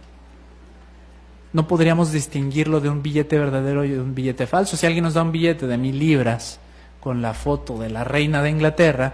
No 1.52 1.68
podríamos 1.68 2.14
distinguirlo 2.14 2.80
de 2.80 2.88
un 2.88 3.04
billete 3.04 3.38
verdadero 3.38 3.84
y 3.84 3.90
de 3.90 4.00
un 4.00 4.16
billete 4.16 4.48
falso. 4.48 4.78
Si 4.78 4.86
alguien 4.86 5.04
nos 5.04 5.16
da 5.16 5.24
un 5.24 5.34
billete 5.34 5.68
de 5.68 5.78
mil 5.78 6.00
libras 6.00 6.62
con 7.02 7.22
la 7.22 7.34
foto 7.34 7.78
de 7.78 7.90
la 7.90 8.06
reina 8.06 8.42
de 8.42 8.52
Inglaterra, 8.52 9.14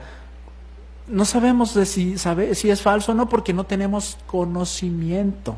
no 1.08 1.26
sabemos 1.26 1.74
de 1.74 1.88
si, 1.88 2.16
si 2.20 2.70
es 2.70 2.82
falso 2.84 3.14
o 3.14 3.16
no 3.16 3.28
porque 3.28 3.54
no 3.54 3.64
tenemos 3.64 4.20
conocimiento. 4.28 5.56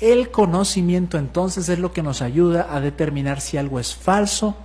El 0.00 0.30
conocimiento 0.30 1.18
entonces 1.18 1.68
es 1.68 1.78
lo 1.78 1.92
que 1.92 2.02
nos 2.02 2.22
ayuda 2.22 2.74
a 2.74 2.80
determinar 2.80 3.42
si 3.42 3.58
algo 3.58 3.78
es 3.78 3.94
falso 3.94 4.56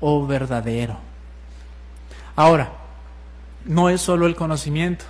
o 0.00 0.24
verdadero. 0.28 0.96
Ahora, 2.36 2.85
no 3.66 3.90
es 3.90 4.00
solo 4.00 4.26
el 4.26 4.34
conocimiento. 4.34 5.04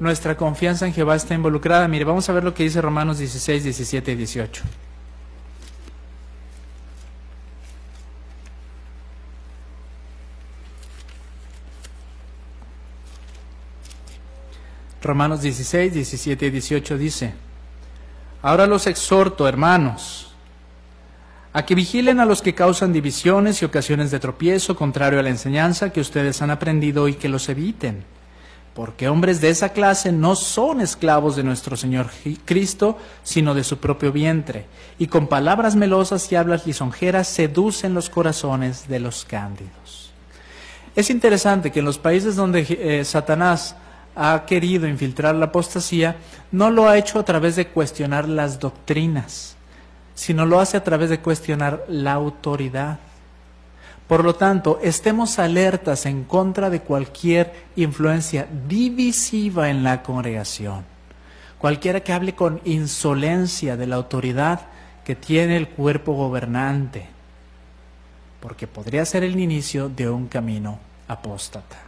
Nuestra 0.00 0.36
confianza 0.36 0.86
en 0.86 0.92
Jehová 0.92 1.16
está 1.16 1.34
involucrada. 1.34 1.88
Mire, 1.88 2.04
vamos 2.04 2.28
a 2.28 2.32
ver 2.32 2.44
lo 2.44 2.54
que 2.54 2.62
dice 2.62 2.80
Romanos 2.80 3.18
16, 3.18 3.64
17 3.64 4.12
y 4.12 4.16
18. 4.16 4.62
Romanos 15.02 15.40
16, 15.42 15.94
17 15.94 16.46
y 16.46 16.50
18 16.50 16.98
dice, 16.98 17.34
Ahora 18.42 18.66
los 18.66 18.86
exhorto, 18.86 19.48
hermanos, 19.48 20.27
a 21.52 21.64
que 21.64 21.74
vigilen 21.74 22.20
a 22.20 22.26
los 22.26 22.42
que 22.42 22.54
causan 22.54 22.92
divisiones 22.92 23.62
y 23.62 23.64
ocasiones 23.64 24.10
de 24.10 24.20
tropiezo 24.20 24.76
contrario 24.76 25.18
a 25.18 25.22
la 25.22 25.30
enseñanza 25.30 25.92
que 25.92 26.00
ustedes 26.00 26.42
han 26.42 26.50
aprendido 26.50 27.08
y 27.08 27.14
que 27.14 27.28
los 27.28 27.48
eviten. 27.48 28.04
Porque 28.74 29.08
hombres 29.08 29.40
de 29.40 29.50
esa 29.50 29.70
clase 29.70 30.12
no 30.12 30.36
son 30.36 30.80
esclavos 30.80 31.34
de 31.34 31.42
nuestro 31.42 31.76
Señor 31.76 32.10
Cristo, 32.44 32.96
sino 33.24 33.54
de 33.54 33.64
su 33.64 33.78
propio 33.78 34.12
vientre, 34.12 34.66
y 34.98 35.08
con 35.08 35.26
palabras 35.26 35.74
melosas 35.74 36.30
y 36.30 36.36
hablas 36.36 36.66
lisonjeras 36.66 37.26
seducen 37.26 37.94
los 37.94 38.08
corazones 38.08 38.86
de 38.86 39.00
los 39.00 39.24
cándidos. 39.24 40.12
Es 40.94 41.10
interesante 41.10 41.72
que 41.72 41.80
en 41.80 41.86
los 41.86 41.98
países 41.98 42.36
donde 42.36 42.66
eh, 42.68 43.04
Satanás 43.04 43.74
ha 44.14 44.44
querido 44.46 44.86
infiltrar 44.88 45.34
la 45.34 45.46
apostasía, 45.46 46.16
no 46.50 46.70
lo 46.70 46.88
ha 46.88 46.98
hecho 46.98 47.20
a 47.20 47.24
través 47.24 47.54
de 47.54 47.68
cuestionar 47.68 48.28
las 48.28 48.58
doctrinas, 48.58 49.56
sino 50.18 50.44
lo 50.46 50.58
hace 50.58 50.76
a 50.76 50.82
través 50.82 51.10
de 51.10 51.20
cuestionar 51.20 51.84
la 51.86 52.14
autoridad. 52.14 52.98
Por 54.08 54.24
lo 54.24 54.34
tanto, 54.34 54.80
estemos 54.82 55.38
alertas 55.38 56.06
en 56.06 56.24
contra 56.24 56.70
de 56.70 56.80
cualquier 56.80 57.54
influencia 57.76 58.48
divisiva 58.66 59.70
en 59.70 59.84
la 59.84 60.02
congregación. 60.02 60.84
cualquiera 61.58 62.00
que 62.00 62.12
hable 62.12 62.34
con 62.34 62.60
insolencia 62.64 63.76
de 63.76 63.86
la 63.86 63.96
autoridad 63.96 64.62
que 65.04 65.14
tiene 65.14 65.56
el 65.56 65.68
cuerpo 65.68 66.14
gobernante, 66.14 67.06
porque 68.40 68.66
podría 68.66 69.04
ser 69.04 69.22
el 69.22 69.38
inicio 69.38 69.88
de 69.88 70.08
un 70.08 70.26
camino 70.26 70.80
apóstata. 71.06 71.87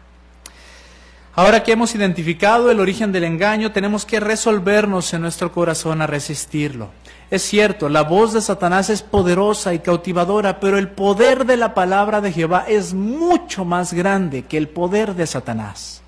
Ahora 1.41 1.63
que 1.63 1.73
hemos 1.73 1.95
identificado 1.95 2.71
el 2.71 2.81
origen 2.81 3.13
del 3.13 3.25
engaño, 3.25 3.73
tenemos 3.73 4.05
que 4.05 4.21
resolvernos 4.21 5.15
en 5.15 5.23
nuestro 5.23 5.51
corazón 5.53 6.03
a 6.03 6.07
resistirlo. 6.07 6.91
Es 7.31 7.41
cierto, 7.41 7.89
la 7.89 8.03
voz 8.03 8.35
de 8.35 8.43
Satanás 8.43 8.91
es 8.91 9.01
poderosa 9.01 9.73
y 9.73 9.79
cautivadora, 9.79 10.61
pero 10.61 10.77
el 10.77 10.91
poder 10.91 11.47
de 11.47 11.57
la 11.57 11.73
palabra 11.73 12.21
de 12.21 12.31
Jehová 12.31 12.67
es 12.69 12.93
mucho 12.93 13.65
más 13.65 13.95
grande 13.95 14.43
que 14.43 14.59
el 14.59 14.69
poder 14.69 15.15
de 15.15 15.27
Satanás. 15.27 16.03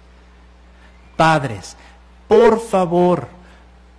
Padres, 1.17 1.79
por 2.29 2.61
favor, 2.61 3.29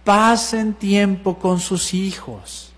pasen 0.04 0.76
tiempo 0.76 1.40
con 1.40 1.60
sus 1.60 1.96
hijos. 1.96 2.73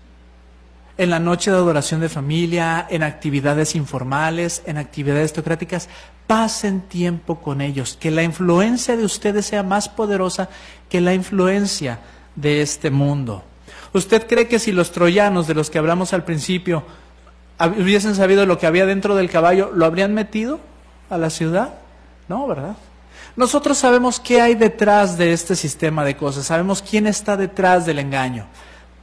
En 0.98 1.10
la 1.10 1.18
noche 1.18 1.50
de 1.50 1.58
adoración 1.58 2.00
de 2.00 2.08
familia, 2.08 2.86
en 2.88 3.02
actividades 3.02 3.74
informales, 3.74 4.62
en 4.64 4.78
actividades 4.78 5.34
teocráticas, 5.34 5.88
pasen 6.26 6.80
tiempo 6.80 7.40
con 7.40 7.60
ellos. 7.60 7.98
Que 8.00 8.10
la 8.10 8.22
influencia 8.22 8.96
de 8.96 9.04
ustedes 9.04 9.46
sea 9.46 9.62
más 9.62 9.88
poderosa 9.90 10.48
que 10.88 11.02
la 11.02 11.12
influencia 11.12 11.98
de 12.34 12.62
este 12.62 12.90
mundo. 12.90 13.44
¿Usted 13.92 14.26
cree 14.26 14.48
que 14.48 14.58
si 14.58 14.72
los 14.72 14.90
troyanos 14.90 15.46
de 15.46 15.54
los 15.54 15.70
que 15.70 15.78
hablamos 15.78 16.12
al 16.12 16.24
principio 16.24 16.84
hubiesen 17.78 18.14
sabido 18.14 18.46
lo 18.46 18.58
que 18.58 18.66
había 18.66 18.86
dentro 18.86 19.14
del 19.14 19.30
caballo, 19.30 19.70
lo 19.74 19.86
habrían 19.86 20.14
metido 20.14 20.60
a 21.10 21.18
la 21.18 21.30
ciudad? 21.30 21.74
No, 22.28 22.46
¿verdad? 22.46 22.76
Nosotros 23.36 23.76
sabemos 23.78 24.18
qué 24.18 24.40
hay 24.40 24.54
detrás 24.54 25.18
de 25.18 25.32
este 25.32 25.56
sistema 25.56 26.04
de 26.04 26.16
cosas, 26.16 26.46
sabemos 26.46 26.82
quién 26.82 27.06
está 27.06 27.36
detrás 27.36 27.84
del 27.84 27.98
engaño. 27.98 28.46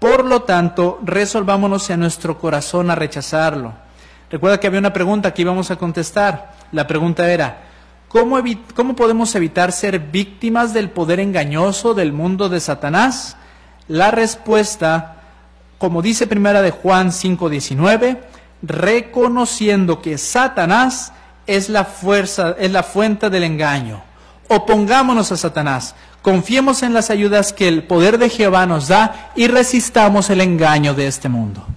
Por 0.03 0.25
lo 0.25 0.41
tanto, 0.41 0.99
resolvámonos 1.01 1.89
en 1.89 2.01
nuestro 2.01 2.37
corazón 2.37 2.91
a 2.91 2.95
rechazarlo. 2.95 3.73
Recuerda 4.29 4.59
que 4.59 4.67
había 4.67 4.81
una 4.81 4.91
pregunta 4.91 5.33
que 5.33 5.43
íbamos 5.43 5.71
a 5.71 5.77
contestar. 5.77 6.55
La 6.73 6.85
pregunta 6.85 7.31
era, 7.31 7.61
¿cómo, 8.09 8.37
¿cómo 8.75 8.97
podemos 8.97 9.33
evitar 9.33 9.71
ser 9.71 9.99
víctimas 9.99 10.73
del 10.73 10.89
poder 10.89 11.21
engañoso 11.21 11.93
del 11.93 12.11
mundo 12.11 12.49
de 12.49 12.59
Satanás? 12.59 13.37
La 13.87 14.11
respuesta, 14.11 15.21
como 15.77 16.01
dice 16.01 16.27
primera 16.27 16.61
de 16.61 16.71
Juan 16.71 17.13
5:19, 17.13 18.17
reconociendo 18.61 20.01
que 20.01 20.17
Satanás 20.17 21.13
es 21.47 21.69
la 21.69 21.85
fuerza, 21.85 22.57
es 22.59 22.71
la 22.71 22.83
fuente 22.83 23.29
del 23.29 23.45
engaño. 23.45 24.03
Opongámonos 24.49 25.31
a 25.31 25.37
Satanás, 25.37 25.95
confiemos 26.23 26.81
en 26.81 26.95
las 26.95 27.12
ayudas 27.12 27.53
que 27.53 27.67
el 27.67 27.83
poder 27.83 28.17
de 28.17 28.29
Jehová 28.29 28.65
nos 28.65 28.88
da 28.88 29.31
y 29.36 29.47
resistamos 29.47 30.31
el 30.31 30.41
engaño 30.41 30.95
de 30.95 31.05
este 31.05 31.29
mundo. 31.29 31.67